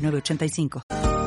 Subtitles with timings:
[0.00, 1.19] 8985.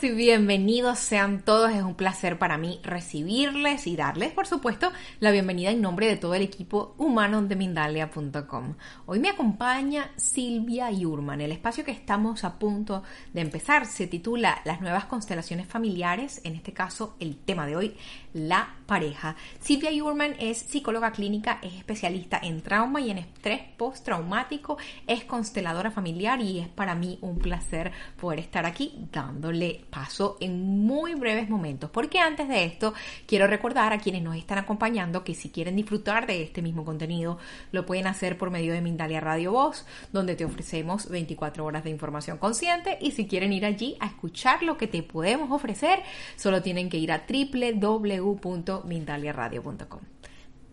[0.00, 0.06] 985.
[0.06, 1.72] y bienvenidos sean todos.
[1.72, 6.16] Es un placer para mí recibirles y darles, por supuesto, la bienvenida en nombre de
[6.16, 8.74] todo el equipo humano de Mindalia.com.
[9.06, 11.40] Hoy me acompaña Silvia Yurman.
[11.40, 16.40] El espacio que estamos a punto de empezar se titula Las nuevas constelaciones familiares.
[16.44, 17.96] En este caso, el tema de hoy,
[18.32, 19.36] la pareja.
[19.60, 25.90] Silvia Yurman es psicóloga clínica, es especialista en trauma y en estrés postraumático, es consteladora
[25.90, 31.48] familiar y es para mí un placer poder estar aquí dándole paso en muy breves
[31.48, 31.90] momentos.
[31.90, 32.94] Porque antes de esto,
[33.26, 37.38] quiero recordar a quienes nos están acompañando que si quieren disfrutar de este mismo contenido,
[37.72, 41.90] lo pueden hacer por medio de Mindalia Radio Voz, donde te ofrecemos 24 horas de
[41.90, 42.98] información consciente.
[43.00, 46.02] Y si quieren ir allí a escuchar lo que te podemos ofrecer,
[46.36, 50.00] solo tienen que ir a www.mindaliaradio.com.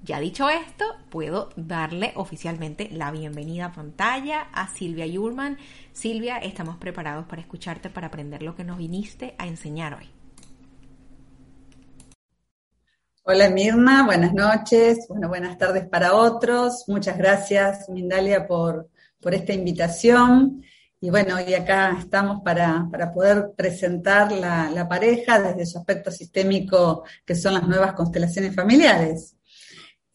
[0.05, 5.57] Ya dicho esto, puedo darle oficialmente la bienvenida a pantalla a Silvia Yurman.
[5.93, 10.07] Silvia, estamos preparados para escucharte, para aprender lo que nos viniste a enseñar hoy.
[13.23, 16.83] Hola Mirna, buenas noches, bueno, buenas tardes para otros.
[16.87, 20.61] Muchas gracias Mindalia por, por esta invitación.
[21.01, 27.05] Y bueno, y acá estamos para, poder presentar la, la, pareja desde su aspecto sistémico,
[27.25, 29.34] que son las nuevas constelaciones familiares.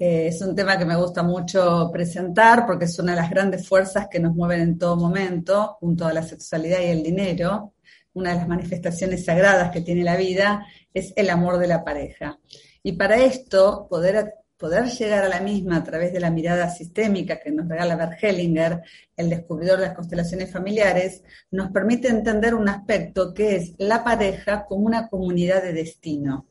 [0.03, 3.69] Eh, es un tema que me gusta mucho presentar porque es una de las grandes
[3.69, 7.75] fuerzas que nos mueven en todo momento, junto a la sexualidad y el dinero.
[8.15, 12.38] Una de las manifestaciones sagradas que tiene la vida es el amor de la pareja.
[12.83, 17.38] Y para esto, poder, poder llegar a la misma a través de la mirada sistémica
[17.38, 18.81] que nos regala Bert Hellinger,
[19.15, 24.65] el descubridor de las constelaciones familiares, nos permite entender un aspecto que es la pareja
[24.65, 26.47] como una comunidad de destino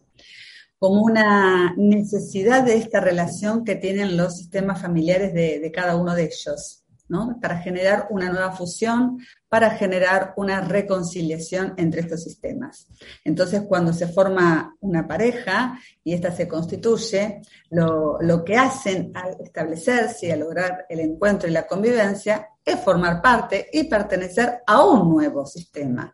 [0.79, 6.23] como una necesidad de esta relación que tienen los sistemas familiares de, cada uno de
[6.23, 7.37] ellos, ¿no?
[7.41, 9.19] Para generar una nueva fusión,
[9.49, 12.87] para generar una reconciliación entre estos sistemas.
[13.25, 17.41] Entonces, cuando se forma una pareja y ésta se constituye,
[17.71, 22.79] lo, lo que hacen al establecerse y a lograr el encuentro y la convivencia es
[22.79, 26.13] formar parte y pertenecer a un nuevo sistema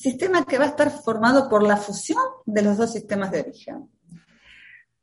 [0.00, 3.90] sistema que va a estar formado por la fusión de los dos sistemas de origen.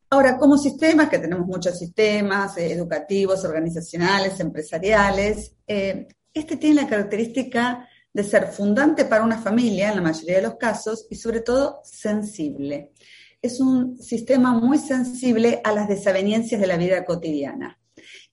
[0.09, 6.88] Ahora, como sistemas, que tenemos muchos sistemas eh, educativos, organizacionales, empresariales, eh, este tiene la
[6.88, 11.41] característica de ser fundante para una familia en la mayoría de los casos y sobre
[11.41, 12.91] todo sensible.
[13.40, 17.78] Es un sistema muy sensible a las desavenencias de la vida cotidiana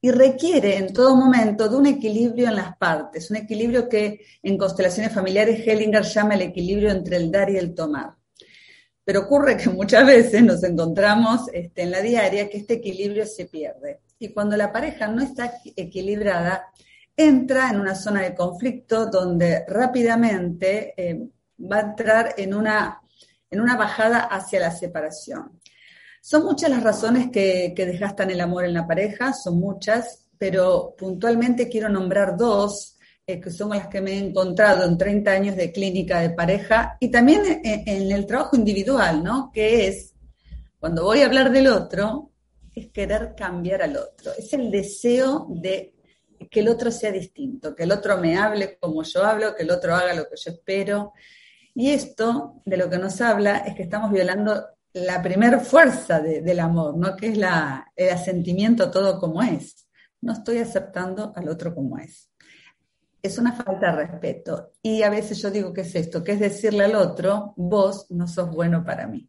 [0.05, 4.59] y requiere en todo momento de un equilibrio en las partes, un equilibrio que en
[4.59, 8.15] constelaciones familiares Hellinger llama el equilibrio entre el dar y el tomar.
[9.03, 13.47] Pero ocurre que muchas veces nos encontramos este, en la diaria que este equilibrio se
[13.47, 14.01] pierde.
[14.19, 16.67] Y cuando la pareja no está equilibrada,
[17.17, 21.19] entra en una zona de conflicto donde rápidamente eh,
[21.59, 23.01] va a entrar en una,
[23.51, 25.59] en una bajada hacia la separación.
[26.27, 31.69] Son muchas las razones que, desgastan el amor en la pareja, son muchas, pero puntualmente
[31.69, 32.97] quiero nombrar dos,
[33.27, 36.97] eh, que son las que me he encontrado en 30 años de clínica de pareja
[36.99, 39.51] y también en, el trabajo individual, ¿no?
[39.53, 40.15] Que es,
[40.81, 42.31] cuando voy a hablar del otro,
[42.75, 45.93] es querer cambiar al otro, es el deseo de
[46.51, 49.71] que el otro sea distinto, que el otro me hable como yo hablo, que el
[49.71, 51.13] otro haga lo que yo espero.
[51.75, 54.65] Y esto de lo que nos habla es que estamos violando
[54.95, 57.17] la primer fuerza del amor, ¿no?
[57.17, 59.89] Que es la, el asentimiento todo como es.
[60.21, 62.31] No estoy aceptando al otro como es.
[63.21, 64.73] Es una falta de respeto.
[64.81, 66.23] Y a veces yo digo, ¿qué es esto?
[66.23, 69.29] Que es decirle al otro, vos no sos bueno para mí.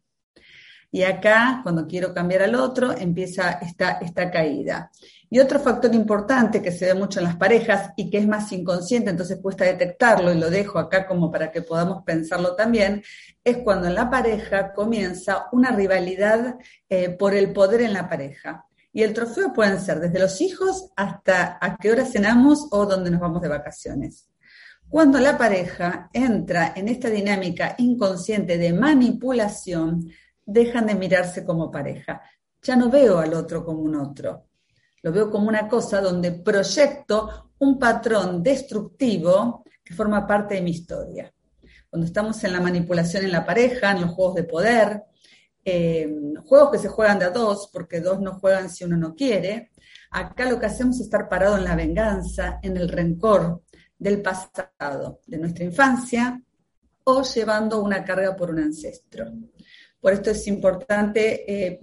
[0.92, 4.90] Y acá, cuando quiero cambiar al otro, empieza esta, esta caída.
[5.28, 8.52] Y otro factor importante que se ve mucho en las parejas y que es más
[8.52, 13.02] inconsciente, entonces cuesta detectarlo y lo dejo acá como para que podamos pensarlo también,
[13.42, 16.56] es cuando en la pareja comienza una rivalidad
[16.88, 18.66] eh, por el poder en la pareja.
[18.92, 23.10] Y el trofeo pueden ser desde los hijos hasta a qué hora cenamos o dónde
[23.10, 24.28] nos vamos de vacaciones.
[24.88, 30.08] Cuando la pareja entra en esta dinámica inconsciente de manipulación,
[30.44, 32.22] dejan de mirarse como pareja.
[32.62, 34.45] Ya no veo al otro como un otro.
[35.06, 40.72] Lo veo como una cosa donde proyecto un patrón destructivo que forma parte de mi
[40.72, 41.32] historia.
[41.88, 45.04] Cuando estamos en la manipulación en la pareja, en los juegos de poder,
[45.64, 46.12] eh,
[46.44, 49.70] juegos que se juegan de a dos, porque dos no juegan si uno no quiere,
[50.10, 53.62] acá lo que hacemos es estar parado en la venganza, en el rencor
[53.96, 56.42] del pasado, de nuestra infancia,
[57.04, 59.26] o llevando una carga por un ancestro.
[60.00, 61.80] Por esto es importante eh,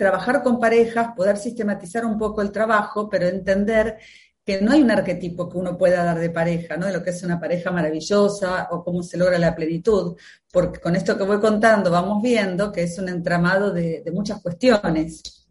[0.00, 3.98] trabajar con parejas, poder sistematizar un poco el trabajo, pero entender
[4.46, 6.86] que no hay un arquetipo que uno pueda dar de pareja, ¿no?
[6.86, 10.16] De lo que es una pareja maravillosa o cómo se logra la plenitud,
[10.50, 15.46] porque con esto que voy contando vamos viendo que es un entramado de, muchas cuestiones.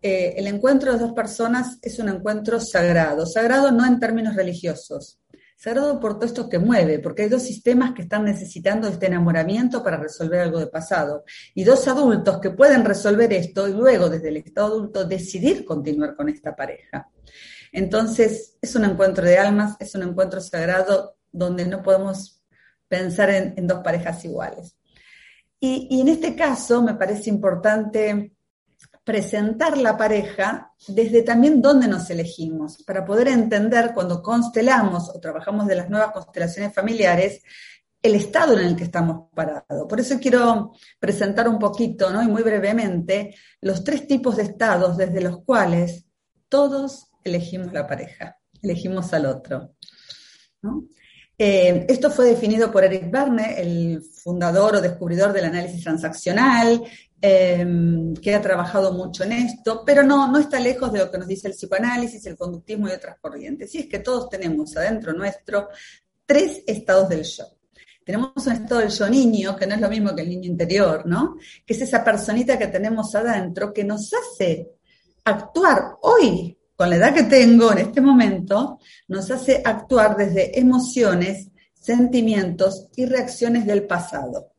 [0.00, 5.18] Eh, el encuentro de dos personas es un encuentro sagrado, sagrado no en términos religiosos,
[5.56, 9.82] Sagrado por todo esto que mueve, porque hay dos sistemas que están necesitando este enamoramiento
[9.82, 11.24] para resolver algo de pasado.
[11.54, 16.14] Y dos adultos que pueden resolver esto y luego, desde el estado adulto, decidir continuar
[16.14, 17.08] con esta pareja.
[17.72, 22.42] Entonces, es un encuentro de almas, es un encuentro sagrado donde no podemos
[22.86, 24.76] pensar en, dos parejas iguales.
[25.58, 28.35] y en este caso, me parece importante
[29.06, 35.68] presentar la pareja desde también dónde nos elegimos, para poder entender cuando constelamos o trabajamos
[35.68, 37.40] de las nuevas constelaciones familiares,
[38.02, 39.86] el estado en el que estamos parados.
[39.88, 42.20] Por eso quiero presentar un poquito, ¿no?
[42.20, 46.06] y muy brevemente, los tres tipos de estados desde los cuales
[46.48, 49.76] todos elegimos la pareja, elegimos al otro.
[51.38, 56.82] Eh, esto fue definido por Eric Barne, el fundador o descubridor del análisis transaccional,
[57.28, 61.18] Em, que ha trabajado mucho en esto, pero no, no está lejos de lo que
[61.18, 63.74] nos dice el psicoanálisis, el conductismo y otras corrientes.
[63.74, 65.68] Y es que todos tenemos adentro nuestro
[66.24, 67.44] tres estados del yo.
[68.04, 71.04] Tenemos un estado del yo niño, que no es lo mismo que el niño interior,
[71.04, 71.36] ¿no?
[71.66, 74.70] Que es esa personita que tenemos adentro que nos hace
[75.24, 78.78] actuar hoy, con la edad que tengo en este momento,
[79.08, 84.52] nos hace actuar desde emociones, sentimientos y reacciones del pasado.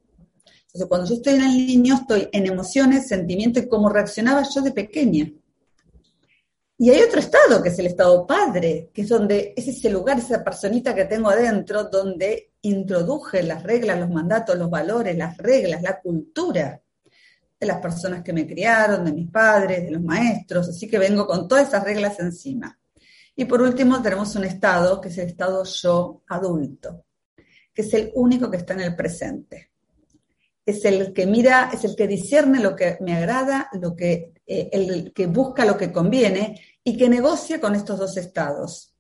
[0.68, 4.62] Entonces, cuando yo estoy en el niño, estoy en emociones, sentimientos y cómo reaccionaba yo
[4.62, 5.31] de pequeña.
[6.80, 10.19] Y hay otro estado, que es el estado padre, que es donde es ese lugar,
[10.19, 15.81] esa personita que tengo adentro, donde introduje las reglas, los mandatos, los valores, las reglas,
[15.81, 16.80] la cultura
[17.60, 21.25] de las personas que me criaron, de mis padres, de los maestros, así que vengo
[21.25, 22.78] con todas esas reglas encima.
[23.36, 27.06] Y por último tenemos un estado, que es el estado yo adulto,
[27.74, 29.72] que es el único que está en el presente
[30.68, 34.69] es el que mira, es el que discierne lo que me agrada, lo que, eh,
[34.74, 38.94] el que busca lo que conviene y que negocia con estos dos estados.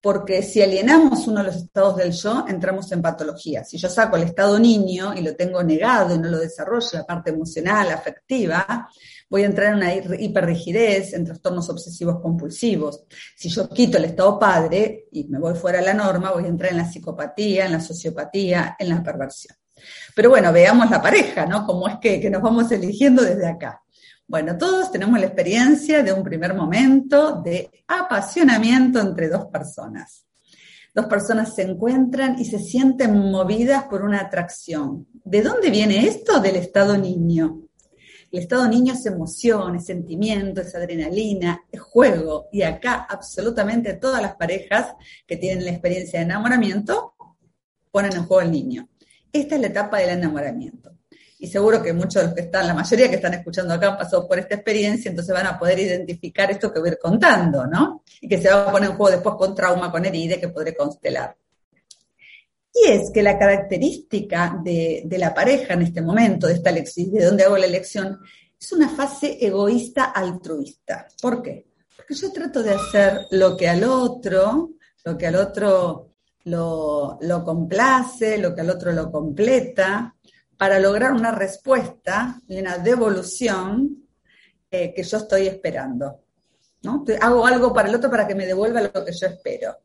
[0.00, 3.62] Porque si alienamos uno de los estados del yo, entramos en patología.
[3.62, 7.04] Si yo saco el estado niño y lo tengo negado y no lo desarrollo, la
[7.04, 8.88] parte emocional, afectiva,
[9.28, 13.04] voy a entrar en una hiperrigidez, en trastornos obsesivos compulsivos.
[13.36, 16.48] Si yo quito el estado padre y me voy fuera de la norma, voy a
[16.48, 19.56] entrar en la psicopatía, en la sociopatía, en la perversión.
[20.14, 21.64] Pero bueno, veamos la pareja, ¿no?
[21.66, 23.82] Cómo es que, nos vamos eligiendo desde acá.
[24.26, 30.26] Bueno, todos tenemos la experiencia de un primer momento de apasionamiento entre dos personas.
[30.94, 35.06] Dos personas se encuentran y se sienten movidas por una atracción.
[35.12, 36.40] ¿De dónde viene esto?
[36.40, 37.66] Del estado niño.
[38.32, 42.48] El estado niño es emoción, es sentimiento, es adrenalina, es juego.
[42.50, 44.94] Y acá absolutamente todas las parejas
[45.26, 47.14] que tienen la experiencia de enamoramiento
[47.90, 48.88] ponen en juego al niño.
[49.40, 50.92] Esta es la etapa del enamoramiento.
[51.38, 53.98] Y seguro que muchos de los que están, la mayoría que están escuchando acá han
[53.98, 57.66] pasado por esta experiencia, entonces van a poder identificar esto que voy a ir contando,
[57.66, 58.02] ¿no?
[58.22, 60.74] Y que se va a poner en juego después con trauma, con herida, que podré
[60.74, 61.36] constelar.
[62.72, 67.24] Y es que la característica de, la pareja en este momento, de esta elección, de
[67.26, 68.18] donde hago la elección,
[68.58, 71.06] es una fase egoísta altruista.
[71.20, 71.66] ¿Por qué?
[71.94, 74.70] Porque yo trato de hacer lo que al otro,
[75.04, 76.15] lo que al otro
[76.46, 80.14] lo, complace, lo que al otro lo completa,
[80.56, 84.06] para lograr una respuesta y una devolución
[84.70, 86.22] eh, que yo estoy esperando.
[86.82, 87.04] ¿no?
[87.20, 89.76] Hago algo para el otro para que me devuelva lo que yo espero,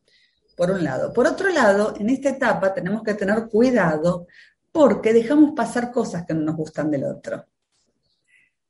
[0.56, 1.12] por un lado.
[1.12, 4.28] Por otro lado, en esta etapa tenemos que tener cuidado
[4.72, 7.44] porque dejamos pasar cosas que no nos gustan del otro.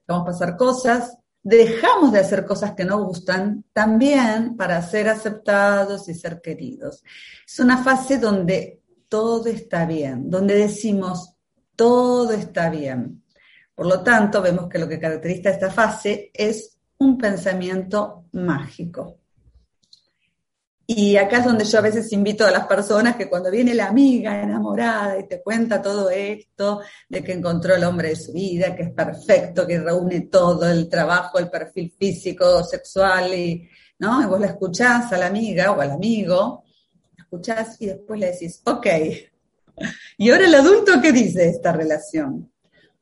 [0.07, 6.13] dejamos pasar cosas, dejamos de hacer cosas que no gustan también para ser aceptados y
[6.13, 7.03] ser queridos.
[7.45, 11.35] Es una fase donde todo está bien, donde decimos
[11.75, 13.23] todo está bien.
[13.73, 19.20] Por lo tanto, vemos que lo que caracteriza esta fase es un pensamiento mágico.
[20.87, 23.87] Y acá es donde yo a veces invito a las personas que cuando viene la
[23.87, 28.75] amiga enamorada y te cuenta todo esto, de que encontró el hombre de su vida,
[28.75, 33.69] que es perfecto, que reúne todo, el trabajo, el perfil físico, sexual, y,
[33.99, 34.21] ¿no?
[34.21, 36.65] y vos la escuchás a la amiga o al amigo,
[37.15, 38.87] la escuchás y después le decís, ok,
[40.17, 42.51] ¿y ahora el adulto qué dice de esta relación?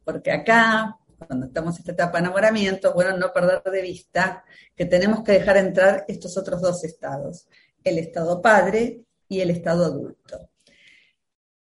[0.03, 4.43] Porque acá, cuando estamos en esta etapa de enamoramiento, bueno, no perder de vista
[4.75, 7.47] que tenemos que dejar entrar estos otros dos estados
[7.83, 10.49] el estado padre y el estado adulto.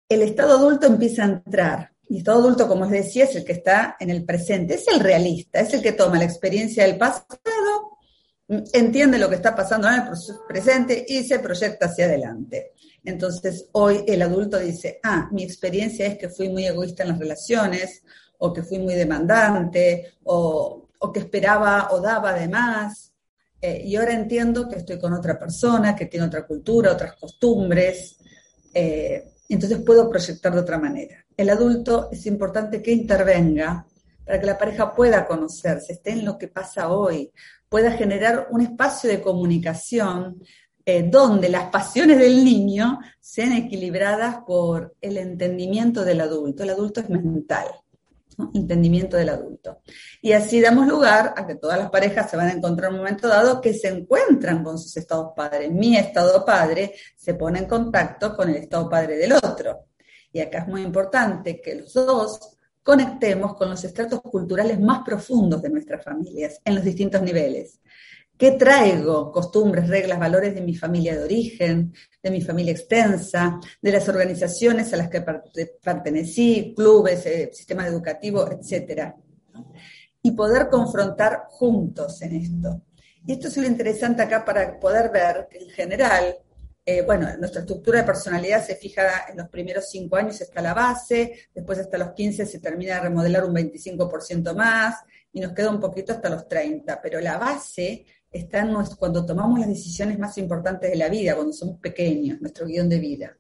[0.09, 3.45] El estado adulto empieza a entrar, y el estado adulto, como les decía, es el
[3.45, 6.99] que está en el presente, es el realista, es el que toma la experiencia del
[6.99, 7.99] pasado,
[8.73, 10.03] entiende lo que está pasando en el
[10.49, 12.73] presente y se proyecta hacia adelante.
[13.05, 17.19] Entonces, hoy el adulto dice, ah, mi experiencia es que fui muy egoísta en las
[17.19, 18.03] relaciones,
[18.39, 23.10] o que fui muy demandante, o, o que esperaba o daba de más,
[23.61, 28.17] eh, y ahora entiendo que estoy con otra persona, que tiene otra cultura, otras costumbres,
[28.73, 31.25] eh, entonces puedo proyectar de otra manera.
[31.37, 33.87] El adulto es importante que intervenga
[34.25, 37.33] para que la pareja pueda conocerse, esté en lo que pasa hoy,
[37.69, 40.43] pueda generar un espacio de comunicación
[40.87, 46.63] eh, donde las pasiones del niño sean equilibradas por el entendimiento del adulto.
[46.63, 47.67] El adulto es mental
[48.55, 49.83] entendimiento del adulto.
[50.23, 53.01] Y así damos lugar a que todas las parejas se van a encontrar en un
[53.01, 55.71] momento dado que se encuentran con sus estados padres.
[55.71, 59.87] Mi estado padre se pone en contacto con el estado padre del otro.
[60.33, 65.63] Y acá es muy importante que los dos conectemos con los estratos culturales más profundos
[65.63, 67.81] de nuestras familias en los distintos niveles.
[68.41, 69.31] ¿Qué traigo?
[69.31, 71.93] Costumbres, reglas, valores de mi familia de origen,
[72.23, 75.21] de mi familia extensa, de las organizaciones a las que
[75.83, 79.15] pertenecí, clubes, eh, sistema educativo, etcétera.
[80.23, 82.81] Y poder confrontar juntos en esto.
[83.27, 86.35] Y esto es lo interesante acá para poder ver que en general,
[86.87, 90.73] eh, bueno, nuestra estructura de personalidad se fija en los primeros cinco años está la
[90.73, 94.95] base, después hasta los 15 se termina de remodelar un 25% más
[95.31, 98.67] y nos queda un poquito hasta los 30, pero la base está
[98.99, 102.99] cuando tomamos las decisiones más importantes de la vida, cuando somos pequeños, nuestro guion de
[102.99, 103.37] vida.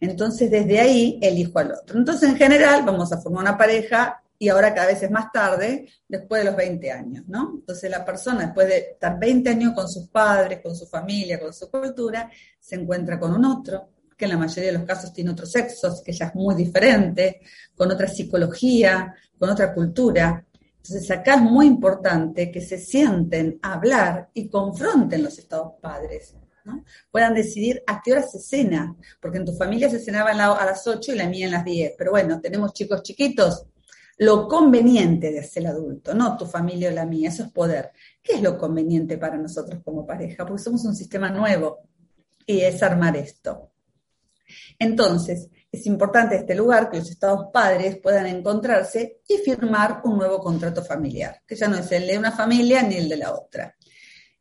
[0.00, 1.98] Entonces, desde ahí elijo al otro.
[1.98, 5.86] Entonces, en general, vamos a formar una pareja y ahora cada vez es más tarde,
[6.08, 7.52] después de los 20 años, ¿no?
[7.56, 11.52] Entonces, la persona, después de estar 20 años con sus padres, con su familia, con
[11.52, 15.30] su cultura, se encuentra con un otro, que en la mayoría de los casos tiene
[15.30, 17.42] otros sexos, que ya es muy diferente,
[17.74, 20.44] con otra psicología, con otra cultura.
[20.82, 26.34] Entonces acá es muy importante que se sienten a hablar y confronten los estados padres.
[27.10, 30.86] Puedan decidir a qué hora se cena, porque en tu familia se cenaba a las
[30.86, 31.94] 8 y la mía en las 10.
[31.98, 33.66] Pero bueno, tenemos chicos chiquitos.
[34.18, 37.90] Lo conveniente de ser adulto, no tu familia o la mía, eso es poder.
[38.22, 40.46] ¿Qué es lo conveniente para nosotros como pareja?
[40.46, 41.78] Porque somos un sistema nuevo
[42.46, 43.72] y es armar esto.
[44.78, 50.40] Entonces, es importante este lugar que los estados padres puedan encontrarse y firmar un nuevo
[50.40, 53.76] contrato familiar, que ya no es el de una familia ni el de la otra.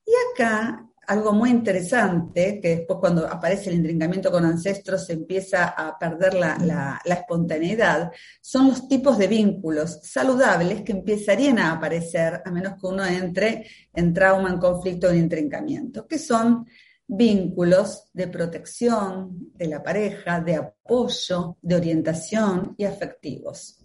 [0.06, 5.70] Y acá algo muy interesante, que después cuando aparece el intrincamiento con ancestros se empieza
[5.70, 6.56] a perder la,
[7.04, 12.86] la, espontaneidad, son los tipos de vínculos saludables que empezarían a aparecer a menos que
[12.86, 16.68] uno entre en trauma, en conflicto, en intrincamiento, que son
[17.12, 23.80] vínculos de protección de la pareja, de apoyo, de orientación y afectivos.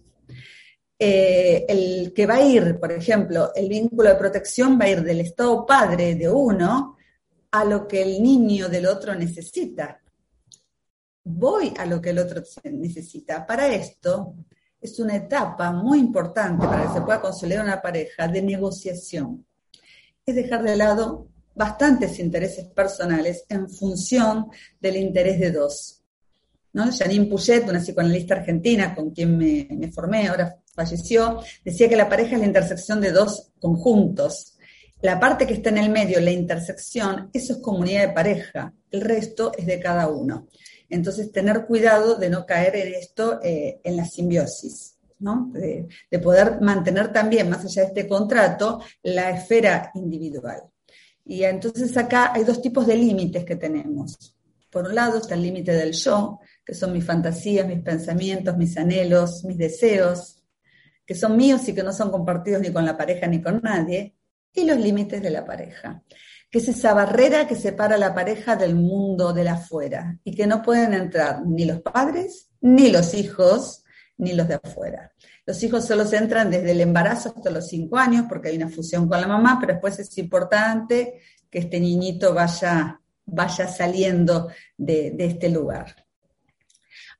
[0.97, 5.01] Eh, el que va a ir, por ejemplo, el vínculo de protección va a ir
[5.01, 6.97] del estado padre de uno
[7.51, 9.99] a lo que el niño del otro necesita.
[11.23, 13.43] Voy a lo que el otro necesita.
[13.43, 14.35] Para esto
[14.79, 19.47] es una etapa muy importante para que se pueda consolidar una pareja de negociación.
[20.23, 24.47] Es dejar de lado bastantes intereses personales en función
[24.79, 26.01] del interés de dos.
[26.73, 26.91] ¿no?
[26.91, 32.35] Janine Puget, una psicoanalista argentina con quien me, formé, ahora falleció, decía que la pareja
[32.35, 34.57] es la intersección de dos conjuntos.
[35.01, 39.01] La parte que está en el medio, la intersección, eso es comunidad de pareja, el
[39.01, 40.47] resto es de cada uno.
[40.89, 45.51] Entonces, tener cuidado de no caer en esto, eh, en la simbiosis, ¿no?
[45.53, 45.87] de,
[46.19, 50.61] poder mantener también, más allá de este contrato, la esfera individual.
[51.25, 54.37] Y entonces acá hay dos tipos de límites que tenemos.
[54.69, 58.77] Por un lado está el límite del yo, que son mis fantasías, mis pensamientos, mis
[58.77, 60.43] anhelos, mis deseos,
[61.05, 64.15] que son míos y que no son compartidos ni con la pareja ni con nadie,
[64.53, 66.01] y los límites de la pareja,
[66.49, 70.33] que es esa barrera que separa a la pareja del mundo de la afuera y
[70.33, 73.83] que no pueden entrar ni los padres, ni los hijos,
[74.17, 75.11] ni los de afuera.
[75.45, 78.69] Los hijos solo se entran desde el embarazo hasta los cinco años porque hay una
[78.69, 85.15] fusión con la mamá, pero después es importante que este niñito vaya, vaya saliendo de,
[85.19, 85.95] este lugar.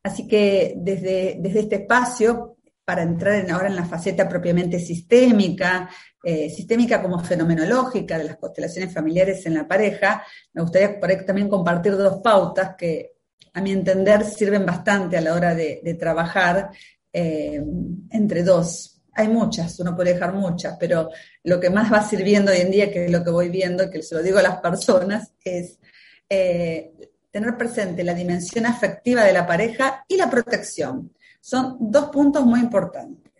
[0.01, 5.89] Así que desde, desde este espacio, para entrar ahora en la faceta propiamente sistémica,
[6.23, 11.95] eh, sistémica como fenomenológica de las constelaciones familiares en la pareja, me gustaría también compartir
[11.95, 13.15] dos pautas que
[13.53, 16.71] a mi entender sirven bastante a la hora de, trabajar
[17.17, 17.63] eh,
[18.09, 19.01] entre dos.
[19.13, 21.09] Hay muchas, uno puede dejar muchas, pero
[21.43, 24.03] lo que más va sirviendo hoy en día, que es lo que voy viendo, que
[24.03, 25.79] se lo digo a las personas, es
[26.27, 26.91] eh,
[27.31, 31.13] tener presente la dimensión afectiva de la pareja y la protección.
[31.39, 33.31] Son dos puntos muy importantes.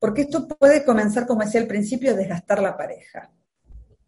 [0.00, 3.30] Porque esto puede comenzar, como decía al principio, a desgastar la pareja.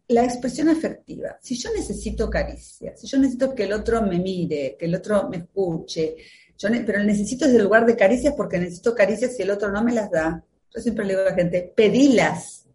[0.09, 1.37] La expresión afectiva.
[1.41, 5.29] Si yo necesito caricia, si yo necesito que el otro me mire, que el otro
[5.29, 6.17] me escuche,
[6.57, 9.83] yo pero necesito desde el lugar de caricias porque necesito caricias y el otro no
[9.83, 10.43] me las da.
[10.73, 12.65] Yo siempre le digo a la gente, pedilas.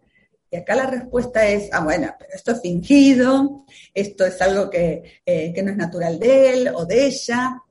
[0.51, 5.21] Y acá la respuesta es, ah, bueno, pero esto es fingido, esto es algo que,
[5.25, 7.63] eh, que no es natural de él o de ella.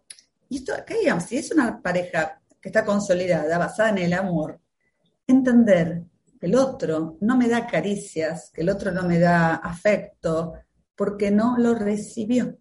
[0.48, 4.60] Y esto, acá digamos, si es una pareja que está consolidada, basada en el amor,
[5.28, 6.04] entender
[6.40, 10.54] que el otro no me da caricias, que el otro no me da afecto,
[10.96, 12.58] porque no lo recibió.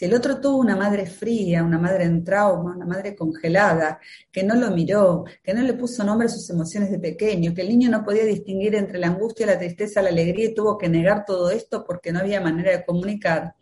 [0.00, 4.00] Si el otro tuvo una madre fría, una madre en trauma, una madre congelada,
[4.32, 7.60] que no lo miró, que no le puso nombre a sus emociones de pequeño, que
[7.60, 10.88] el niño no podía distinguir entre la angustia, la tristeza, la alegría y tuvo que
[10.88, 13.56] negar todo esto porque no había manera de comunicar,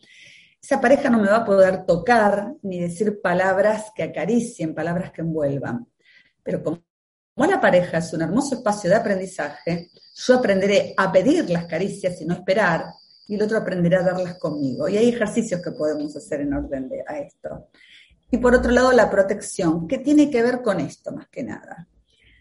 [0.62, 5.22] esa pareja no me va a poder tocar ni decir palabras que acaricien, palabras que
[5.22, 5.88] envuelvan.
[6.44, 6.80] Pero como
[7.48, 12.26] la pareja es un hermoso espacio de aprendizaje, yo aprenderé a pedir las caricias y
[12.26, 12.84] no esperar,
[13.28, 14.88] y el otro aprenderá a darlas conmigo.
[14.88, 17.68] Y hay ejercicios que podemos hacer en orden de, a esto.
[18.30, 19.86] Y por otro lado, la protección.
[19.86, 21.86] ¿Qué tiene que ver con esto más que nada?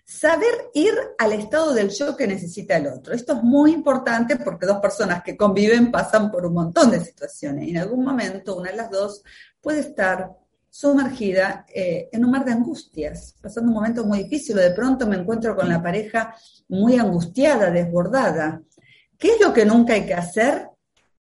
[0.06, 3.14] Saber ir al estado del yo que necesita el otro.
[3.14, 7.68] Esto es muy importante porque dos personas que conviven pasan por un montón de situaciones
[7.68, 9.22] y en algún momento una de las dos
[9.60, 10.32] puede estar
[10.70, 15.18] sumergida eh, en un mar de angustias, pasando un momento muy difícil, de pronto me
[15.18, 16.36] encuentro con la pareja
[16.70, 18.62] muy angustiada, desbordada.
[19.18, 20.70] ¿Qué es lo que nunca hay que hacer?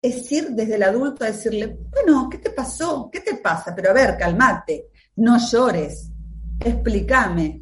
[0.04, 3.10] Es ir desde el adulto a decirle, bueno, ¿qué te pasó?
[3.10, 3.74] ¿Qué te pasa?
[3.74, 6.12] Pero a ver, calmate, no llores,
[6.60, 7.62] explícame.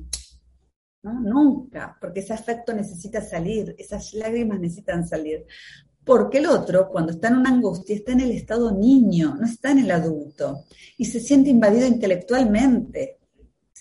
[1.03, 1.19] ¿No?
[1.19, 5.45] Nunca, porque ese afecto necesita salir, esas lágrimas necesitan salir.
[6.03, 9.71] Porque el otro, cuando está en una angustia, está en el estado niño, no está
[9.71, 10.65] en el adulto.
[10.97, 13.19] Y se siente invadido intelectualmente.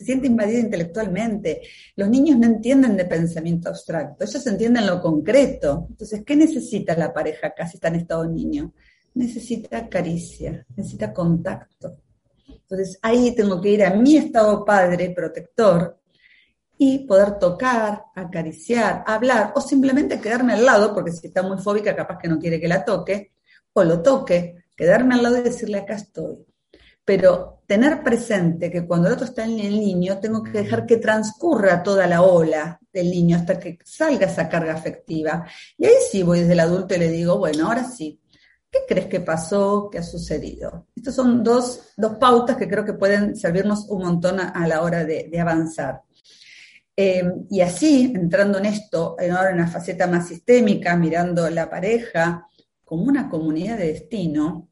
[0.00, 1.60] Se siente invadido intelectualmente.
[1.94, 5.88] Los niños no entienden de pensamiento abstracto, ellos entienden lo concreto.
[5.90, 8.72] Entonces, ¿qué necesita la pareja acá si está en estado niño?
[9.12, 11.98] Necesita caricia, necesita contacto.
[12.48, 16.00] Entonces, ahí tengo que ir a mi estado padre, protector,
[16.78, 21.94] y poder tocar, acariciar, hablar o simplemente quedarme al lado, porque si está muy fóbica
[21.94, 23.32] capaz que no quiere que la toque,
[23.74, 26.46] o lo toque, quedarme al lado y decirle acá estoy.
[27.10, 30.98] Pero tener presente que cuando el otro está en el niño, tengo que dejar que
[30.98, 35.44] transcurra toda la ola del niño hasta que salga esa carga afectiva.
[35.76, 38.20] Y ahí sí voy desde el adulto y le digo, bueno, ahora sí,
[38.70, 39.88] ¿qué crees que pasó?
[39.90, 40.86] ¿Qué ha sucedido?
[40.94, 41.80] Estas son dos,
[42.20, 46.02] pautas que creo que pueden servirnos un montón a, la hora de avanzar.
[46.96, 52.46] Eh, y así, entrando en esto, ahora en una faceta más sistémica, mirando la pareja
[52.84, 54.69] como una comunidad de destino,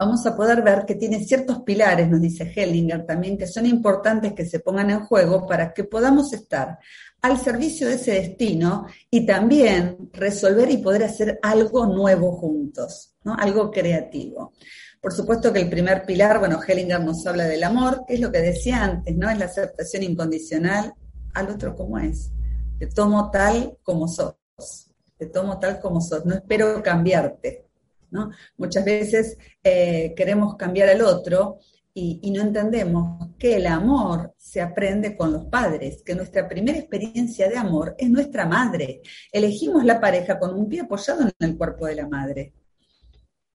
[0.00, 4.32] vamos a poder ver que tiene ciertos pilares, nos dice Hellinger también, que son importantes
[4.32, 6.78] que se pongan en juego para que podamos estar
[7.20, 13.34] al servicio de ese destino y también resolver y poder hacer algo nuevo juntos, ¿no?
[13.34, 14.54] algo creativo.
[15.02, 18.32] Por supuesto que el primer pilar, bueno, Hellinger nos habla del amor, que es lo
[18.32, 19.28] que decía antes, ¿no?
[19.28, 20.94] Es la aceptación incondicional
[21.34, 22.30] al otro como es.
[22.78, 24.34] Te tomo tal como sos.
[25.16, 26.24] Te tomo tal como sos.
[26.26, 27.69] No espero cambiarte.
[28.56, 31.58] Muchas veces eh, queremos cambiar al otro
[31.92, 36.78] y, y, no entendemos que el amor se aprende con los padres, que nuestra primera
[36.78, 39.02] experiencia de amor es nuestra madre.
[39.32, 42.52] Elegimos la pareja con un pie apoyado en el cuerpo de la madre.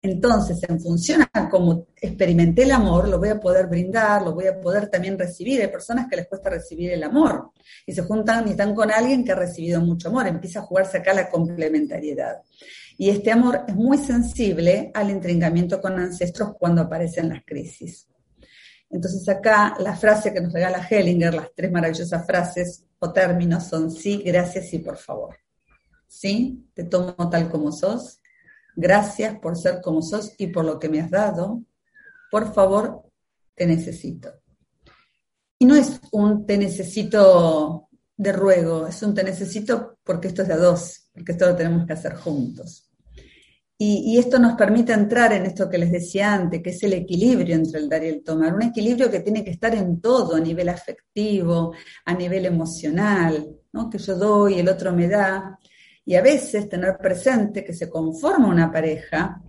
[0.06, 4.46] Entonces, en función a cómo experimenté el amor, lo voy a poder brindar, lo voy
[4.46, 5.62] a poder también recibir.
[5.62, 7.50] Hay personas que les cuesta recibir el amor
[7.88, 10.28] y se juntan y están con alguien que ha recibido mucho amor.
[10.28, 12.36] Empieza a jugarse acá la complementariedad.
[12.98, 18.08] Y este amor es muy sensible al intrincamiento con ancestros cuando aparecen las crisis.
[18.90, 23.92] Entonces acá la frase que nos regala Hellinger, las tres maravillosas frases o términos son
[23.92, 25.36] sí, gracias y por favor.
[26.08, 28.22] Sí, te tomo tal como sos.
[28.76, 31.62] Gracias por ser como sos y por lo que me has dado.
[32.32, 33.04] Por favor,
[33.54, 34.34] te necesito.
[35.60, 40.48] Y no es un te necesito de ruego, es un te necesito porque esto es
[40.48, 42.85] de a dos, porque esto lo tenemos que hacer juntos.
[43.78, 47.56] Y, esto nos permite entrar en esto que les decía antes, que es el equilibrio
[47.56, 50.40] entre el dar y el tomar, un equilibrio que tiene que estar en todo, a
[50.40, 51.74] nivel afectivo,
[52.06, 53.46] a nivel emocional,
[53.92, 55.60] que yo doy, el otro me da,
[56.06, 59.42] y a veces tener presente que se conforma una pareja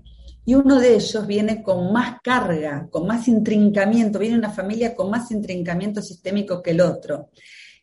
[0.44, 5.10] y uno de ellos viene con más carga, con más intrincamiento, viene una familia con
[5.10, 7.30] más intrincamiento sistémico que el otro.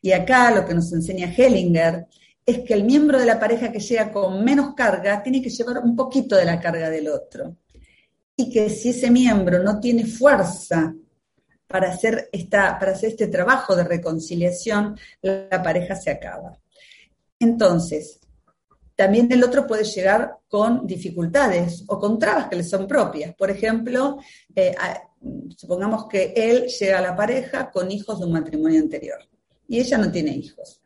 [0.02, 2.08] Y acá lo que nos enseña Hellinger
[2.46, 5.80] es que el miembro de la pareja que llega con menos carga tiene que llevar
[5.80, 7.58] un poquito de la carga del otro.
[8.36, 10.94] Y que si ese miembro no tiene fuerza
[11.68, 16.58] para hacer, esta, para hacer este trabajo de reconciliación, la pareja se acaba.
[17.40, 18.20] Entonces,
[18.96, 23.34] también el otro puede llegar con dificultades o con trabas que le son propias.
[23.36, 24.18] Por ejemplo,
[24.56, 24.76] eh,
[25.56, 29.20] supongamos que él llega a la pareja con hijos de un matrimonio anterior
[29.68, 30.83] y ella no tiene hijos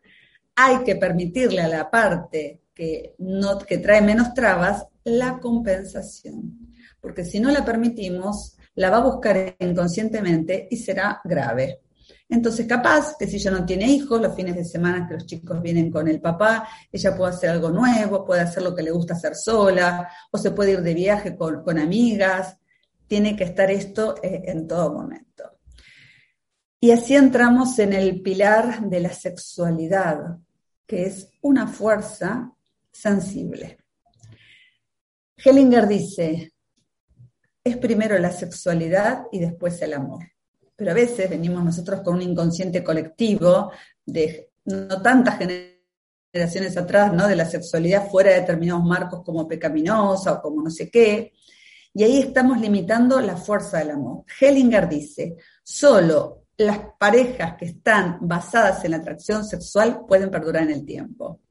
[0.59, 7.23] hay que permitirle a la parte que, no, que trae menos trabas la compensación, porque
[7.23, 11.81] si no la permitimos, la va a buscar inconscientemente y será grave.
[12.27, 15.61] Entonces, capaz que si ella no tiene hijos, los fines de semana que los chicos
[15.61, 19.13] vienen con el papá, ella puede hacer algo nuevo, puede hacer lo que le gusta
[19.13, 22.57] hacer sola, o se puede ir de viaje con, con amigas.
[23.05, 25.27] Tiene que estar esto eh, en todo momento.
[26.79, 30.37] Y así entramos en el pilar de la sexualidad,
[30.87, 32.53] que es una fuerza
[32.91, 33.77] sensible.
[35.37, 36.53] Hellinger dice,
[37.63, 40.23] es primero la sexualidad y después el amor.
[40.75, 43.71] Pero a veces venimos nosotros con un inconsciente colectivo
[44.05, 47.27] de no tantas generaciones atrás, ¿no?
[47.27, 51.33] De la sexualidad fuera de determinados marcos como pecaminosa o como no sé qué.
[51.93, 54.23] Y ahí estamos limitando la fuerza del amor.
[54.39, 60.71] Hellinger dice, solo las parejas que están basadas en la atracción sexual pueden perdurar en
[60.71, 61.41] el tiempo.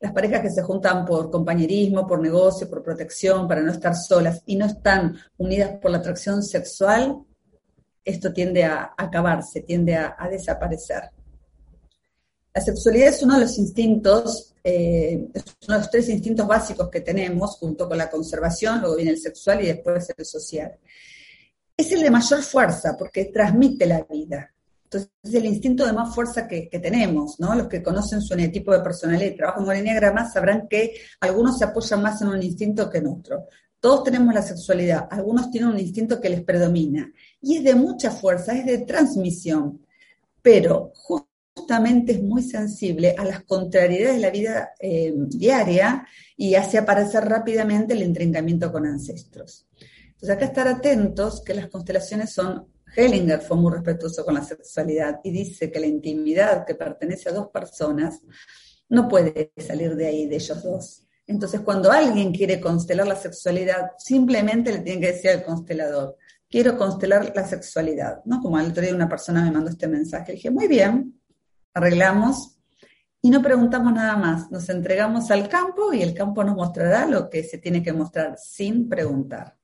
[0.00, 4.42] Las parejas que se juntan por compañerismo, por negocio, por protección, para no estar solas
[4.46, 7.18] y no están unidas por la atracción sexual,
[8.04, 11.10] esto tiende a acabarse, tiende a, desaparecer.
[12.54, 16.88] La sexualidad es uno de los instintos, eh, es uno de los tres instintos básicos
[16.88, 20.78] que tenemos, junto con la conservación, luego viene el sexual y después el social
[21.78, 24.52] es el de mayor fuerza porque transmite la vida.
[24.84, 27.54] Entonces, es el instinto de más fuerza que, tenemos, ¿no?
[27.54, 31.66] Los que conocen su tipo de personalidad y trabajan con enneagrama sabrán que algunos se
[31.66, 33.44] apoyan más en un instinto que en otro.
[33.80, 38.10] Todos tenemos la sexualidad, algunos tienen un instinto que les predomina y es de mucha
[38.10, 39.86] fuerza, es de transmisión,
[40.42, 46.04] pero justamente es muy sensible a las contrariedades de la vida eh, diaria
[46.36, 49.68] y hace aparecer rápidamente el intrincamiento con ancestros.
[50.20, 55.20] Entonces acá estar atentos que las constelaciones son, Hellinger fue muy respetuoso con la sexualidad
[55.22, 58.20] y dice que la intimidad que pertenece a dos personas
[58.88, 61.04] no puede salir de ahí, de ellos dos.
[61.24, 66.16] Entonces cuando alguien quiere constelar la sexualidad, simplemente le tiene que decir al constelador,
[66.50, 68.40] quiero constelar la sexualidad, ¿no?
[68.40, 71.20] Como el otro día una persona me mandó este mensaje, dije, muy bien,
[71.74, 72.58] arreglamos
[73.22, 77.30] y no preguntamos nada más, nos entregamos al campo y el campo nos mostrará lo
[77.30, 79.57] que se tiene que mostrar sin preguntar.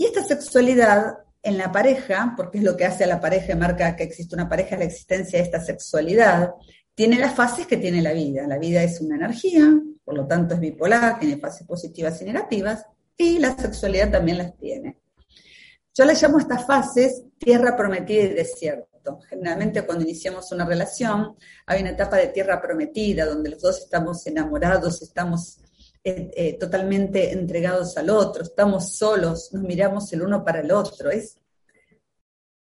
[0.00, 3.94] Y esta sexualidad en la pareja, porque es lo que hace a la pareja, marca
[3.96, 6.52] que existe una pareja, la existencia de esta sexualidad,
[6.94, 8.46] tiene las fases que tiene la vida.
[8.46, 9.62] La vida es una energía,
[10.02, 14.56] por lo tanto es bipolar, tiene fases positivas y negativas, y la sexualidad también las
[14.56, 14.96] tiene.
[15.94, 19.18] Yo le llamo a estas fases tierra prometida y desierto.
[19.28, 21.36] Generalmente cuando iniciamos una relación
[21.66, 25.60] hay una etapa de tierra prometida donde los dos estamos enamorados, estamos
[26.02, 31.10] eh, eh, totalmente entregados al otro, estamos solos, nos miramos el uno para el otro.
[31.10, 31.38] Es,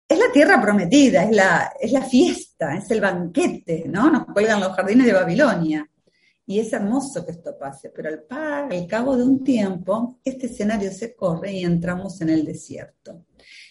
[0.08, 4.10] es la tierra prometida, es la, es la fiesta, es el banquete, ¿no?
[4.10, 5.90] Nos cuelgan los jardines de Babilonia.
[6.46, 11.14] Y es hermoso que esto pase, pero al, cabo de un tiempo, este escenario se
[11.14, 13.26] corre y entramos en el desierto.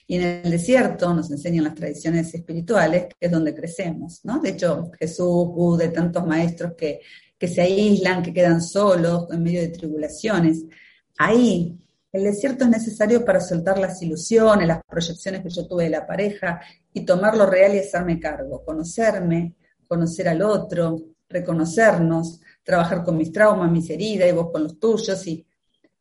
[0.07, 4.39] Y en el desierto nos enseñan las tradiciones espirituales, que es donde crecemos, ¿no?
[4.39, 7.01] De hecho, Jesús, Buda, tantos maestros que
[7.39, 10.65] que se aíslan, que quedan solos en medio de tribulaciones.
[11.17, 11.79] Ahí,
[12.11, 16.05] el desierto es necesario para soltar las ilusiones, las proyecciones que yo tuve de la
[16.05, 16.61] pareja
[16.93, 19.55] y tomar lo real y hacerme cargo, conocerme,
[19.87, 20.99] conocer al otro,
[21.29, 25.45] reconocernos, trabajar con mis traumas, mis heridas y vos con los tuyos y